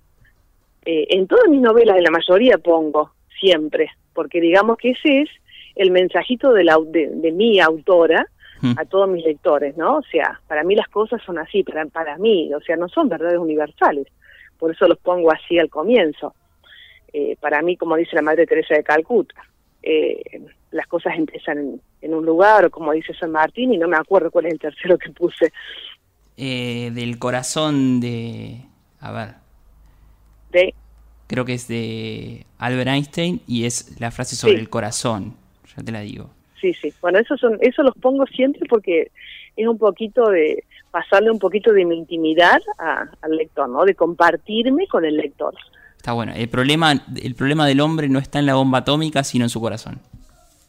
Eh, 0.85 1.07
en 1.09 1.27
todas 1.27 1.49
mis 1.49 1.61
novelas, 1.61 1.97
en 1.97 2.03
la 2.03 2.11
mayoría 2.11 2.57
pongo, 2.57 3.11
siempre, 3.39 3.89
porque 4.13 4.39
digamos 4.39 4.77
que 4.77 4.91
ese 4.91 5.21
es 5.21 5.29
el 5.75 5.91
mensajito 5.91 6.53
de, 6.53 6.63
la, 6.63 6.77
de, 6.85 7.31
mi 7.33 7.59
autora 7.59 8.25
a 8.77 8.85
todos 8.85 9.09
mis 9.09 9.23
lectores, 9.23 9.77
¿no? 9.77 9.97
O 9.97 10.03
sea, 10.03 10.39
para 10.47 10.63
mí 10.63 10.75
las 10.75 10.87
cosas 10.89 11.21
son 11.25 11.37
así, 11.39 11.63
para, 11.63 11.85
para 11.85 12.17
mí, 12.17 12.53
o 12.53 12.61
sea, 12.61 12.75
no 12.75 12.89
son 12.89 13.09
verdades 13.09 13.37
universales, 13.37 14.07
por 14.57 14.71
eso 14.71 14.87
los 14.87 14.97
pongo 14.97 15.31
así 15.31 15.57
al 15.57 15.69
comienzo. 15.69 16.33
para 17.39 17.61
mí, 17.61 17.77
como 17.77 17.95
dice 17.95 18.15
la 18.15 18.21
Madre 18.21 18.45
Teresa 18.45 18.75
de 18.75 18.83
Calcuta, 18.83 19.35
las 20.71 20.87
cosas 20.87 21.13
empiezan 21.17 21.81
en, 22.01 22.13
un 22.13 22.25
lugar, 22.25 22.65
o 22.65 22.69
como 22.69 22.91
dice 22.91 23.13
San 23.13 23.31
Martín, 23.31 23.73
y 23.73 23.77
no 23.77 23.87
me 23.87 23.97
acuerdo 23.97 24.31
cuál 24.31 24.45
es 24.45 24.53
el 24.53 24.59
tercero 24.59 24.97
que 24.97 25.09
puse. 25.09 25.51
Eh, 26.37 26.91
del 26.93 27.19
corazón 27.19 27.99
de... 27.99 28.61
A 28.99 29.11
ver. 29.11 29.35
De... 30.51 30.73
Creo 31.27 31.45
que 31.45 31.53
es 31.53 31.67
de 31.67 32.45
Albert 32.57 32.89
Einstein 32.89 33.41
y 33.45 33.65
es 33.65 33.99
la 33.99 34.11
frase 34.11 34.35
sobre 34.35 34.55
el 34.55 34.69
corazón, 34.69 35.35
ya 35.75 35.83
te 35.83 35.91
la 35.91 36.01
digo. 36.01 36.31
Sí, 36.59 36.73
sí. 36.73 36.93
Bueno, 37.01 37.19
eso, 37.19 37.37
son, 37.37 37.57
eso 37.61 37.83
los 37.83 37.95
pongo 37.95 38.25
siempre 38.27 38.67
porque 38.69 39.11
es 39.55 39.67
un 39.67 39.77
poquito 39.77 40.29
de 40.29 40.63
pasarle 40.91 41.31
un 41.31 41.39
poquito 41.39 41.71
de 41.71 41.85
mi 41.85 41.97
intimidad 41.97 42.61
al 42.77 43.35
lector, 43.35 43.69
¿no? 43.69 43.85
De 43.85 43.95
compartirme 43.95 44.87
con 44.87 45.05
el 45.05 45.17
lector. 45.17 45.53
Está 45.95 46.13
bueno. 46.13 46.33
El 46.35 46.49
problema, 46.49 46.93
el 47.21 47.35
problema 47.35 47.67
del 47.67 47.81
hombre 47.81 48.09
no 48.09 48.19
está 48.19 48.39
en 48.39 48.45
la 48.45 48.55
bomba 48.55 48.79
atómica, 48.79 49.23
sino 49.23 49.45
en 49.45 49.49
su 49.49 49.59
corazón. 49.59 49.99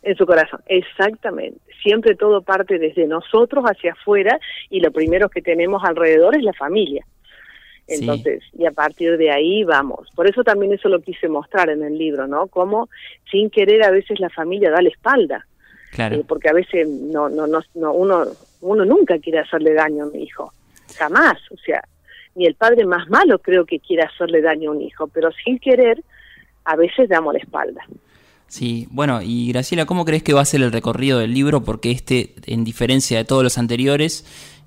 En 0.02 0.16
su 0.16 0.26
corazón, 0.26 0.60
exactamente. 0.66 1.60
Siempre 1.82 2.14
todo 2.14 2.42
parte 2.42 2.78
desde 2.78 3.06
nosotros 3.06 3.64
hacia 3.64 3.92
afuera 3.92 4.38
y 4.70 4.80
lo 4.80 4.90
primero 4.90 5.28
que 5.28 5.42
tenemos 5.42 5.82
alrededor 5.84 6.36
es 6.36 6.42
la 6.42 6.52
familia. 6.52 7.04
Entonces, 7.86 8.42
y 8.56 8.66
a 8.66 8.70
partir 8.70 9.16
de 9.16 9.30
ahí 9.30 9.64
vamos. 9.64 10.08
Por 10.14 10.28
eso 10.28 10.44
también 10.44 10.72
eso 10.72 10.88
lo 10.88 11.00
quise 11.00 11.28
mostrar 11.28 11.70
en 11.70 11.82
el 11.82 11.98
libro, 11.98 12.28
¿no? 12.28 12.46
Como 12.46 12.88
sin 13.30 13.50
querer 13.50 13.84
a 13.84 13.90
veces 13.90 14.20
la 14.20 14.30
familia 14.30 14.70
da 14.70 14.80
la 14.80 14.90
espalda. 14.90 15.46
Claro. 16.00 16.16
Eh, 16.16 16.24
porque 16.26 16.48
a 16.48 16.54
veces 16.54 16.88
no, 16.88 17.28
no, 17.28 17.46
no, 17.46 17.92
uno, 17.92 18.24
uno 18.62 18.84
nunca 18.86 19.18
quiere 19.18 19.40
hacerle 19.40 19.74
daño 19.74 20.04
a 20.04 20.06
mi 20.06 20.22
hijo. 20.22 20.52
jamás, 20.96 21.36
o 21.50 21.56
sea, 21.58 21.84
ni 22.34 22.46
el 22.46 22.54
padre 22.54 22.86
más 22.86 23.08
malo 23.10 23.38
creo 23.38 23.66
que 23.66 23.80
quiera 23.80 24.06
hacerle 24.06 24.40
daño 24.40 24.70
a 24.70 24.74
un 24.74 24.80
hijo, 24.80 25.08
pero 25.08 25.30
sin 25.44 25.58
querer 25.58 26.02
a 26.64 26.76
veces 26.76 27.08
damos 27.08 27.34
la 27.34 27.40
espalda. 27.40 27.82
Sí, 28.48 28.88
bueno, 28.90 29.20
y 29.22 29.52
Graciela, 29.52 29.84
¿cómo 29.84 30.04
crees 30.04 30.22
que 30.22 30.32
va 30.32 30.40
a 30.40 30.44
ser 30.44 30.62
el 30.62 30.72
recorrido 30.72 31.18
del 31.18 31.34
libro? 31.34 31.62
Porque 31.62 31.90
este, 31.90 32.34
en 32.46 32.64
diferencia 32.64 33.18
de 33.18 33.24
todos 33.24 33.42
los 33.42 33.58
anteriores, 33.58 34.24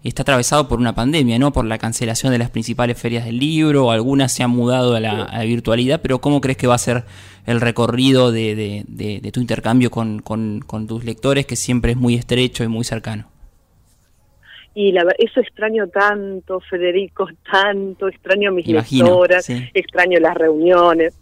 está 0.09 0.23
atravesado 0.23 0.67
por 0.67 0.79
una 0.79 0.93
pandemia, 0.93 1.39
¿no? 1.39 1.53
Por 1.53 1.65
la 1.65 1.77
cancelación 1.77 2.33
de 2.33 2.37
las 2.37 2.49
principales 2.49 2.99
ferias 2.99 3.25
del 3.25 3.39
libro, 3.39 3.89
algunas 3.89 4.33
se 4.33 4.43
han 4.43 4.49
mudado 4.49 4.95
a 4.95 4.99
la, 4.99 5.43
virtualidad, 5.45 6.01
pero 6.01 6.19
¿cómo 6.19 6.41
crees 6.41 6.57
que 6.57 6.67
va 6.67 6.75
a 6.75 6.79
ser 6.79 7.05
el 7.45 7.61
recorrido 7.61 8.31
de, 8.31 8.83
de, 8.85 9.31
tu 9.31 9.39
intercambio 9.39 9.91
con, 9.91 10.19
con, 10.19 10.87
tus 10.87 11.05
lectores, 11.05 11.45
que 11.45 11.55
siempre 11.55 11.91
es 11.91 11.97
muy 11.97 12.15
estrecho 12.15 12.65
y 12.65 12.67
muy 12.67 12.83
cercano? 12.83 13.29
Y 14.75 14.91
la, 14.91 15.05
eso 15.17 15.39
extraño 15.39 15.87
tanto, 15.87 16.59
Federico, 16.59 17.29
tanto, 17.51 18.09
extraño 18.09 18.51
mis 18.51 18.67
lectoras, 18.67 19.49
extraño 19.73 20.19
las 20.19 20.35
reuniones. 20.35 21.17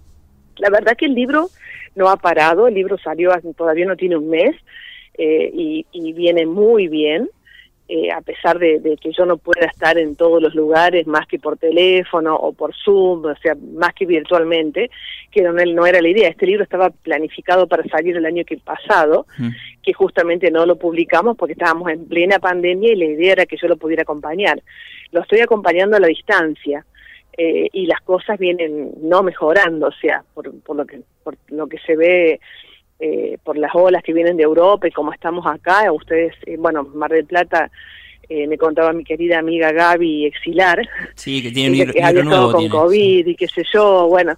La 0.58 0.70
verdad 0.72 0.98
que 0.98 1.06
el 1.06 1.14
libro 1.14 1.50
no 1.96 2.10
ha 2.10 2.18
parado, 2.18 2.68
el 2.68 2.74
libro 2.74 2.98
salió, 2.98 3.32
todavía 3.56 3.86
no 3.86 3.96
tiene 3.96 4.18
un 4.18 4.30
mes, 4.30 4.56
eh, 5.18 5.52
y, 5.54 5.86
y 5.92 6.14
viene 6.14 6.48
muy 6.48 6.88
bien. 6.88 7.30
Eh, 7.94 8.10
a 8.10 8.22
pesar 8.22 8.58
de, 8.58 8.80
que 9.02 9.12
yo 9.12 9.26
no 9.26 9.36
pueda 9.36 9.66
estar 9.66 9.98
en 9.98 10.16
todos 10.16 10.42
los 10.42 10.56
lugares 10.56 11.06
más 11.08 11.28
que 11.28 11.38
por 11.38 11.58
teléfono 11.58 12.34
o 12.34 12.54
por 12.54 12.74
Zoom, 12.74 13.26
o 13.26 13.36
sea, 13.44 13.54
más 13.74 13.94
que 13.94 14.06
virtualmente, 14.06 14.90
que 15.30 15.42
no, 15.42 15.52
no 15.52 15.86
era 15.86 16.02
la 16.02 16.08
idea. 16.08 16.30
Este 16.30 16.46
libro 16.46 16.64
estaba 16.64 16.90
planificado 16.90 17.68
para 17.68 17.84
salir 17.90 18.16
el 18.16 18.26
año 18.26 18.46
que 18.46 18.56
pasado, 18.56 19.26
mm. 19.38 19.50
que 19.84 19.92
justamente 19.92 20.50
no 20.52 20.66
lo 20.66 20.78
publicamos 20.78 21.36
porque 21.36 21.52
estábamos 21.52 21.92
en 21.92 22.08
plena 22.08 22.40
pandemia 22.40 22.94
y 22.94 22.96
la 22.96 23.06
idea 23.08 23.34
era 23.34 23.46
que 23.46 23.58
yo 23.58 23.68
lo 23.68 23.76
pudiera 23.76 24.04
acompañar. 24.04 24.64
Lo 25.12 25.20
estoy 25.24 25.42
acompañando 25.42 25.98
a 25.98 26.00
la 26.00 26.08
distancia. 26.08 26.86
Eh, 27.38 27.68
y 27.74 27.88
las 27.88 28.00
cosas 28.02 28.38
vienen 28.38 28.92
no 29.02 29.24
mejorando, 29.24 29.88
o 29.88 29.92
sea, 29.94 30.24
por, 30.34 30.52
por 30.62 30.76
lo 30.76 30.86
que 30.86 31.02
por 31.24 31.38
lo 31.48 31.68
que 31.68 31.78
se 31.80 31.96
ve 31.96 32.40
eh, 33.04 33.40
por 33.44 33.58
las 33.58 33.74
olas 33.74 34.04
que 34.04 34.14
vienen 34.14 34.38
de 34.38 34.44
Europa 34.44 34.88
y 34.88 34.92
como 34.92 35.12
estamos 35.12 35.44
acá, 35.48 35.92
ustedes, 35.92 36.36
eh, 36.46 36.56
bueno, 36.60 36.84
Mar 36.84 37.10
del 37.10 37.26
Plata, 37.26 37.72
eh, 38.30 38.46
me 38.46 38.60
contaba 38.60 38.94
mi 38.94 39.04
querida 39.04 39.40
amiga 39.40 39.72
Gaby 39.72 40.28
Exilar, 40.28 40.88
sí, 41.16 41.42
que 41.42 41.50
tiene 41.50 41.82
un 41.84 41.92
que 41.92 42.04
había 42.04 42.22
estado 42.22 42.52
con 42.52 42.70
COVID 42.70 43.26
y 43.26 43.36
qué 43.36 43.48
sé 43.48 43.64
yo, 43.74 44.08
bueno, 44.08 44.36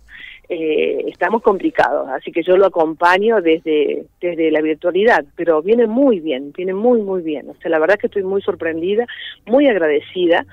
estamos 0.48 1.42
complicados, 1.42 2.08
así 2.10 2.32
que 2.32 2.42
yo 2.42 2.56
lo 2.56 2.68
acompaño 2.68 3.42
desde, 3.42 4.06
desde 4.22 4.50
la 4.50 4.62
virtualidad, 4.62 5.26
pero 5.36 5.62
viene 5.62 5.86
muy 5.86 6.22
bien, 6.22 6.54
viene 6.56 6.74
muy, 6.74 7.02
muy 7.02 7.22
bien, 7.22 7.50
o 7.50 7.56
sea, 7.56 7.70
la 7.70 7.80
verdad 7.80 8.00
que 8.00 8.08
estoy 8.08 8.24
muy 8.24 8.42
sorprendida, 8.42 9.06
muy 9.46 9.68
agradecida, 9.68 10.46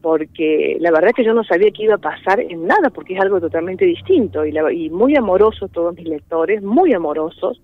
porque 0.00 0.76
la 0.80 0.90
verdad 0.90 1.12
que 1.14 1.24
yo 1.24 1.34
no 1.34 1.44
sabía 1.44 1.70
que 1.70 1.84
iba 1.84 1.94
a 1.94 1.98
pasar 1.98 2.40
en 2.40 2.66
nada, 2.66 2.90
porque 2.90 3.14
es 3.14 3.20
algo 3.20 3.40
totalmente 3.40 3.84
distinto 3.84 4.44
y, 4.46 4.54
y 4.72 4.90
muy 4.90 5.16
amorosos 5.16 5.70
todos 5.70 5.94
mis 5.94 6.06
lectores, 6.06 6.62
muy 6.62 6.92
amorosos, 6.92 7.60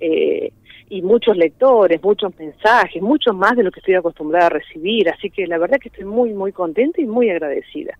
eh, 0.00 0.52
y 0.90 1.02
muchos 1.02 1.36
lectores, 1.36 2.02
muchos 2.02 2.32
mensajes, 2.38 3.02
mucho 3.02 3.32
más 3.34 3.56
de 3.56 3.62
lo 3.62 3.70
que 3.70 3.80
estoy 3.80 3.94
acostumbrada 3.94 4.46
a 4.46 4.50
recibir, 4.50 5.08
así 5.10 5.30
que 5.30 5.46
la 5.46 5.58
verdad 5.58 5.78
que 5.78 5.88
estoy 5.88 6.04
muy, 6.04 6.32
muy 6.32 6.52
contenta 6.52 7.00
y 7.00 7.06
muy 7.06 7.28
agradecida. 7.28 7.98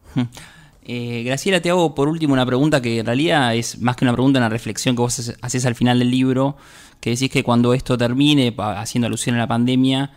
Eh, 0.85 1.23
Graciela, 1.25 1.61
te 1.61 1.69
hago 1.69 1.95
por 1.95 2.09
último 2.09 2.33
una 2.33 2.47
pregunta 2.47 2.81
que 2.81 3.01
en 3.01 3.07
realidad 3.07 3.55
es 3.55 3.79
más 3.83 3.95
que 3.95 4.07
una 4.07 4.14
pregunta, 4.14 4.38
una 4.38 4.49
reflexión 4.49 4.97
que 4.97 5.03
vos 5.03 5.37
haces 5.43 5.67
al 5.67 5.75
final 5.75 5.99
del 5.99 6.11
libro, 6.11 6.57
que 7.01 7.11
decís 7.11 7.31
que 7.31 7.43
cuando 7.43 7.75
esto 7.75 7.99
termine, 7.99 8.55
haciendo 8.57 9.07
alusión 9.07 9.37
a 9.37 9.41
la 9.41 9.47
pandemia, 9.47 10.11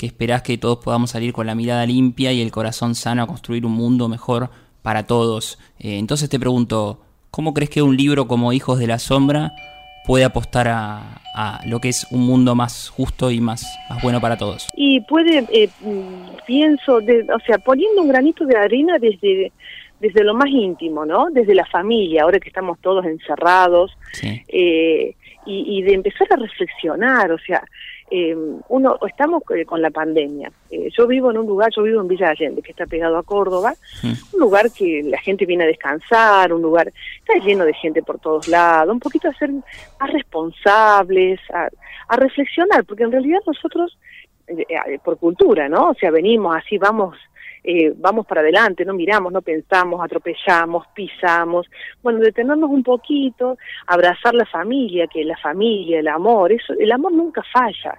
que 0.00 0.06
esperás 0.06 0.40
que 0.40 0.56
todos 0.56 0.78
podamos 0.78 1.10
salir 1.10 1.34
con 1.34 1.46
la 1.46 1.54
mirada 1.54 1.84
limpia 1.84 2.32
y 2.32 2.40
el 2.40 2.50
corazón 2.50 2.94
sano 2.94 3.22
a 3.22 3.26
construir 3.26 3.66
un 3.66 3.72
mundo 3.72 4.08
mejor 4.08 4.48
para 4.80 5.06
todos. 5.06 5.58
Eh, 5.78 5.98
entonces 5.98 6.30
te 6.30 6.40
pregunto, 6.40 7.02
¿cómo 7.30 7.52
crees 7.52 7.68
que 7.68 7.82
un 7.82 7.98
libro 7.98 8.26
como 8.26 8.54
Hijos 8.54 8.78
de 8.78 8.86
la 8.86 8.98
Sombra 8.98 9.52
puede 10.06 10.24
apostar 10.24 10.68
a, 10.68 11.20
lo 11.66 11.80
que 11.80 11.90
es 11.90 12.06
un 12.10 12.22
mundo 12.22 12.54
más 12.54 12.88
justo 12.88 13.30
y 13.30 13.42
más, 13.42 13.62
más 13.90 14.02
bueno 14.02 14.22
para 14.22 14.38
todos? 14.38 14.70
Y 14.74 15.02
puede, 15.02 15.46
eh, 15.52 15.68
mm, 15.82 16.46
pienso, 16.46 16.96
o 16.96 17.40
sea, 17.46 17.58
poniendo 17.58 18.00
un 18.00 18.08
granito 18.08 18.46
de 18.46 18.56
arena 18.56 18.98
desde, 18.98 19.52
desde 20.00 20.24
lo 20.24 20.32
más 20.32 20.48
íntimo, 20.48 21.04
¿no? 21.04 21.28
Desde 21.30 21.54
la 21.54 21.66
familia, 21.66 22.22
ahora 22.22 22.40
que 22.40 22.48
estamos 22.48 22.78
todos 22.80 23.04
encerrados, 23.04 23.92
eh, 24.22 25.14
y, 25.44 25.78
y 25.78 25.82
de 25.82 25.92
empezar 25.92 26.26
a 26.30 26.36
reflexionar, 26.36 27.32
o 27.32 27.38
sea, 27.38 27.62
eh, 28.10 28.36
uno 28.68 28.98
estamos 29.08 29.42
eh, 29.54 29.64
con 29.64 29.80
la 29.80 29.90
pandemia. 29.90 30.50
Eh, 30.70 30.90
yo 30.96 31.06
vivo 31.06 31.30
en 31.30 31.38
un 31.38 31.46
lugar, 31.46 31.70
yo 31.74 31.82
vivo 31.82 32.00
en 32.00 32.08
Villa 32.08 32.30
Allende, 32.30 32.60
que 32.60 32.72
está 32.72 32.86
pegado 32.86 33.16
a 33.16 33.22
Córdoba, 33.22 33.74
un 34.02 34.40
lugar 34.40 34.70
que 34.72 35.02
la 35.04 35.18
gente 35.18 35.46
viene 35.46 35.64
a 35.64 35.68
descansar, 35.68 36.52
un 36.52 36.60
lugar 36.60 36.92
está 37.18 37.44
lleno 37.44 37.64
de 37.64 37.74
gente 37.74 38.02
por 38.02 38.18
todos 38.18 38.48
lados, 38.48 38.92
un 38.92 39.00
poquito 39.00 39.28
a 39.28 39.34
ser 39.34 39.50
más 39.52 40.12
responsables, 40.12 41.38
a, 41.54 41.68
a 42.08 42.16
reflexionar, 42.16 42.84
porque 42.84 43.04
en 43.04 43.12
realidad 43.12 43.38
nosotros, 43.46 43.96
por 45.04 45.16
cultura, 45.16 45.68
¿no? 45.68 45.90
O 45.90 45.94
sea, 45.94 46.10
venimos 46.10 46.56
así, 46.56 46.76
vamos 46.78 47.16
eh, 47.62 47.92
vamos 47.96 48.26
para 48.26 48.40
adelante, 48.40 48.84
no 48.84 48.94
miramos, 48.94 49.32
no 49.32 49.42
pensamos, 49.42 50.02
atropellamos, 50.02 50.86
pisamos. 50.94 51.66
Bueno, 52.02 52.20
detenernos 52.20 52.70
un 52.70 52.82
poquito, 52.82 53.58
abrazar 53.86 54.34
la 54.34 54.46
familia, 54.46 55.06
que 55.06 55.24
la 55.24 55.36
familia, 55.36 56.00
el 56.00 56.08
amor, 56.08 56.52
eso, 56.52 56.72
el 56.78 56.90
amor 56.90 57.12
nunca 57.12 57.42
falla. 57.52 57.98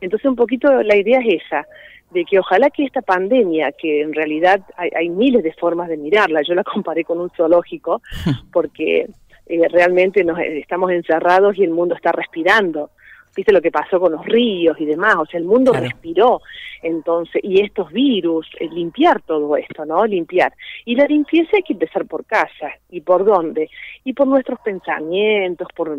Entonces 0.00 0.28
un 0.28 0.36
poquito 0.36 0.82
la 0.82 0.96
idea 0.96 1.20
es 1.20 1.42
esa, 1.44 1.66
de 2.10 2.24
que 2.24 2.38
ojalá 2.38 2.70
que 2.70 2.84
esta 2.84 3.02
pandemia, 3.02 3.72
que 3.72 4.02
en 4.02 4.12
realidad 4.12 4.60
hay, 4.76 5.08
miles 5.08 5.42
de 5.42 5.52
formas 5.54 5.88
de 5.88 5.96
mirarla, 5.96 6.42
yo 6.42 6.54
la 6.54 6.64
comparé 6.64 7.04
con 7.04 7.20
un 7.20 7.30
zoológico, 7.30 8.02
porque 8.52 9.08
eh, 9.46 9.68
realmente 9.68 10.24
nos 10.24 10.38
estamos 10.38 10.90
encerrados 10.90 11.58
y 11.58 11.64
el 11.64 11.70
mundo 11.70 11.94
está 11.94 12.12
respirando 12.12 12.90
viste 13.34 13.52
lo 13.52 13.62
que 13.62 13.70
pasó 13.70 13.98
con 13.98 14.12
los 14.12 14.24
ríos 14.24 14.78
y 14.78 14.84
demás, 14.84 15.16
o 15.18 15.26
sea, 15.26 15.40
el 15.40 15.46
mundo 15.46 15.72
respiró, 15.72 16.40
entonces, 16.82 17.40
y 17.42 17.60
estos 17.62 17.90
virus, 17.92 18.46
eh, 18.60 18.68
limpiar 18.68 19.22
todo 19.22 19.56
esto, 19.56 19.84
¿no? 19.84 20.04
Limpiar. 20.04 20.52
Y 20.84 20.94
la 20.96 21.06
limpieza 21.06 21.50
hay 21.56 21.62
que 21.62 21.72
empezar 21.72 22.06
por 22.06 22.24
casa, 22.24 22.72
¿y 22.90 23.00
por 23.00 23.24
dónde? 23.24 23.70
Y 24.04 24.12
por 24.12 24.26
nuestros 24.26 24.60
pensamientos, 24.60 25.68
por, 25.74 25.98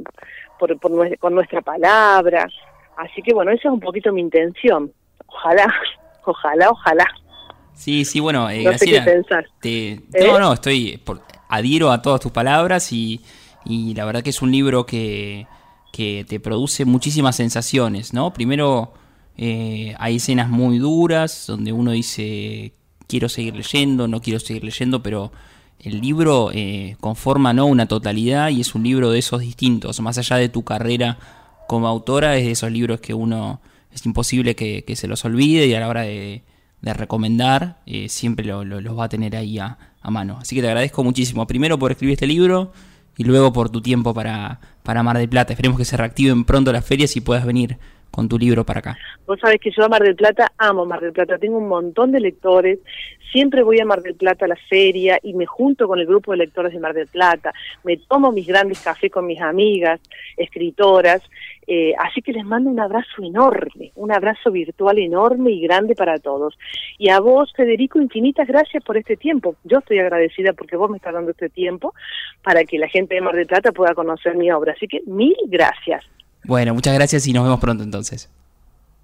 por, 0.59 1.17
con 1.17 1.33
nuestra 1.35 1.61
palabra. 1.61 2.47
Así 2.97 3.21
que 3.21 3.33
bueno, 3.33 3.51
esa 3.51 3.69
es 3.69 3.73
un 3.73 3.79
poquito 3.79 4.11
mi 4.11 4.21
intención. 4.21 4.91
Ojalá, 5.25 5.73
ojalá, 6.25 6.69
ojalá. 6.69 7.05
Sí, 7.73 8.05
sí, 8.05 8.19
bueno, 8.19 8.49
eh, 8.49 8.63
no 8.63 8.77
sé 8.77 9.01
pensar. 9.01 9.47
Te, 9.59 9.93
¿Eh? 9.93 10.27
No, 10.27 10.39
no, 10.39 10.53
estoy, 10.53 10.97
por, 10.97 11.21
adhiero 11.49 11.91
a 11.91 12.01
todas 12.01 12.19
tus 12.21 12.31
palabras 12.31 12.91
y, 12.91 13.21
y 13.65 13.95
la 13.95 14.05
verdad 14.05 14.21
que 14.21 14.29
es 14.29 14.41
un 14.41 14.51
libro 14.51 14.85
que 14.85 15.47
que 15.93 16.25
te 16.27 16.39
produce 16.39 16.85
muchísimas 16.85 17.35
sensaciones, 17.35 18.13
¿no? 18.13 18.33
Primero 18.33 18.93
eh, 19.37 19.93
hay 19.99 20.15
escenas 20.15 20.49
muy 20.49 20.79
duras 20.79 21.45
donde 21.47 21.71
uno 21.71 21.91
dice 21.91 22.73
quiero 23.05 23.29
seguir 23.29 23.55
leyendo, 23.55 24.07
no 24.07 24.19
quiero 24.19 24.39
seguir 24.39 24.63
leyendo, 24.63 25.03
pero 25.03 25.31
el 25.79 26.01
libro 26.01 26.49
eh, 26.51 26.97
conforma 26.99 27.53
¿no? 27.53 27.67
una 27.67 27.85
totalidad 27.85 28.49
y 28.49 28.61
es 28.61 28.73
un 28.73 28.81
libro 28.81 29.11
de 29.11 29.19
esos 29.19 29.41
distintos, 29.41 29.99
más 30.01 30.17
allá 30.17 30.37
de 30.37 30.49
tu 30.49 30.63
carrera 30.63 31.19
como 31.67 31.87
autora, 31.87 32.37
es 32.37 32.45
de 32.45 32.51
esos 32.51 32.71
libros 32.71 32.99
que 32.99 33.13
uno 33.13 33.61
es 33.91 34.03
imposible 34.07 34.55
que, 34.55 34.83
se 34.95 35.07
los 35.07 35.23
olvide 35.25 35.67
y 35.67 35.75
a 35.75 35.79
la 35.79 35.89
hora 35.89 36.01
de, 36.01 36.41
recomendar 36.81 37.81
eh, 37.85 38.09
siempre 38.09 38.47
los 38.47 38.97
va 38.97 39.05
a 39.05 39.09
tener 39.09 39.35
ahí 39.35 39.59
a, 39.59 39.77
a 40.01 40.09
mano. 40.09 40.39
Así 40.41 40.55
que 40.55 40.63
te 40.63 40.69
agradezco 40.69 41.03
muchísimo, 41.03 41.45
primero 41.45 41.77
por 41.77 41.91
escribir 41.91 42.13
este 42.13 42.25
libro, 42.25 42.71
y 43.17 43.23
luego 43.23 43.53
por 43.53 43.69
tu 43.69 43.81
tiempo 43.81 44.13
para, 44.13 44.59
para 44.83 45.03
Mar 45.03 45.17
del 45.17 45.29
Plata. 45.29 45.53
Esperemos 45.53 45.77
que 45.77 45.85
se 45.85 45.97
reactiven 45.97 46.45
pronto 46.45 46.71
las 46.71 46.85
ferias 46.85 47.15
y 47.15 47.21
puedas 47.21 47.45
venir 47.45 47.77
con 48.13 48.29
tu 48.29 48.37
libro 48.37 48.63
para 48.63 48.79
acá. 48.79 48.97
Vos 49.25 49.39
sabés 49.39 49.59
que 49.59 49.71
yo 49.71 49.83
a 49.83 49.89
Mar 49.89 50.03
del 50.03 50.15
Plata 50.15 50.51
amo 50.59 50.85
Mar 50.85 51.01
del 51.01 51.13
Plata, 51.13 51.39
tengo 51.39 51.57
un 51.57 51.67
montón 51.67 52.11
de 52.11 52.19
lectores, 52.19 52.77
siempre 53.31 53.63
voy 53.63 53.79
a 53.79 53.85
Mar 53.85 54.03
del 54.03 54.13
Plata 54.13 54.45
a 54.45 54.47
la 54.47 54.55
feria 54.69 55.19
y 55.23 55.33
me 55.33 55.47
junto 55.47 55.87
con 55.87 55.97
el 55.99 56.05
grupo 56.05 56.31
de 56.31 56.37
lectores 56.37 56.73
de 56.73 56.79
Mar 56.79 56.93
del 56.93 57.07
Plata, 57.07 57.51
me 57.83 57.97
tomo 57.97 58.31
mis 58.31 58.45
grandes 58.45 58.81
cafés 58.81 59.11
con 59.11 59.25
mis 59.25 59.41
amigas, 59.41 59.99
escritoras, 60.37 61.23
eh, 61.65 61.93
así 61.97 62.21
que 62.21 62.33
les 62.33 62.45
mando 62.45 62.69
un 62.69 62.79
abrazo 62.79 63.23
enorme, 63.23 63.91
un 63.95 64.11
abrazo 64.11 64.51
virtual 64.51 64.99
enorme 64.99 65.51
y 65.51 65.61
grande 65.61 65.95
para 65.95 66.19
todos. 66.19 66.55
Y 66.99 67.09
a 67.09 67.19
vos, 67.19 67.51
Federico, 67.55 67.99
infinitas 67.99 68.47
gracias 68.47 68.83
por 68.83 68.95
este 68.95 69.17
tiempo. 69.17 69.55
Yo 69.63 69.79
estoy 69.79 69.97
agradecida 69.97 70.53
porque 70.53 70.77
vos 70.77 70.91
me 70.91 70.97
estás 70.97 71.13
dando 71.13 71.31
este 71.31 71.49
tiempo 71.49 71.95
para 72.43 72.63
que 72.63 72.77
la 72.77 72.89
gente 72.89 73.15
de 73.15 73.21
Mar 73.21 73.35
del 73.35 73.47
Plata 73.47 73.71
pueda 73.71 73.95
conocer 73.95 74.35
mi 74.35 74.51
obra. 74.51 74.73
Así 74.73 74.87
que 74.87 75.01
mil 75.07 75.35
gracias. 75.47 76.05
Bueno, 76.45 76.73
muchas 76.73 76.93
gracias 76.93 77.25
y 77.27 77.33
nos 77.33 77.43
vemos 77.43 77.59
pronto 77.59 77.83
entonces. 77.83 78.29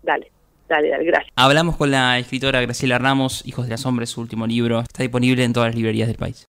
Dale. 0.03 0.31
Dale, 0.67 0.89
dale, 0.89 1.03
gracias. 1.03 1.33
Hablamos 1.35 1.77
con 1.77 1.89
la 1.89 2.19
escritora 2.19 2.61
Graciela 2.61 2.99
Ramos, 2.99 3.41
Hijos 3.45 3.65
de 3.65 3.71
las 3.71 3.85
Hombres, 3.87 4.11
su 4.11 4.21
último 4.21 4.45
libro. 4.45 4.81
Está 4.81 5.01
disponible 5.01 5.43
en 5.43 5.51
todas 5.51 5.69
las 5.69 5.75
librerías 5.75 6.07
del 6.07 6.17
país. 6.17 6.47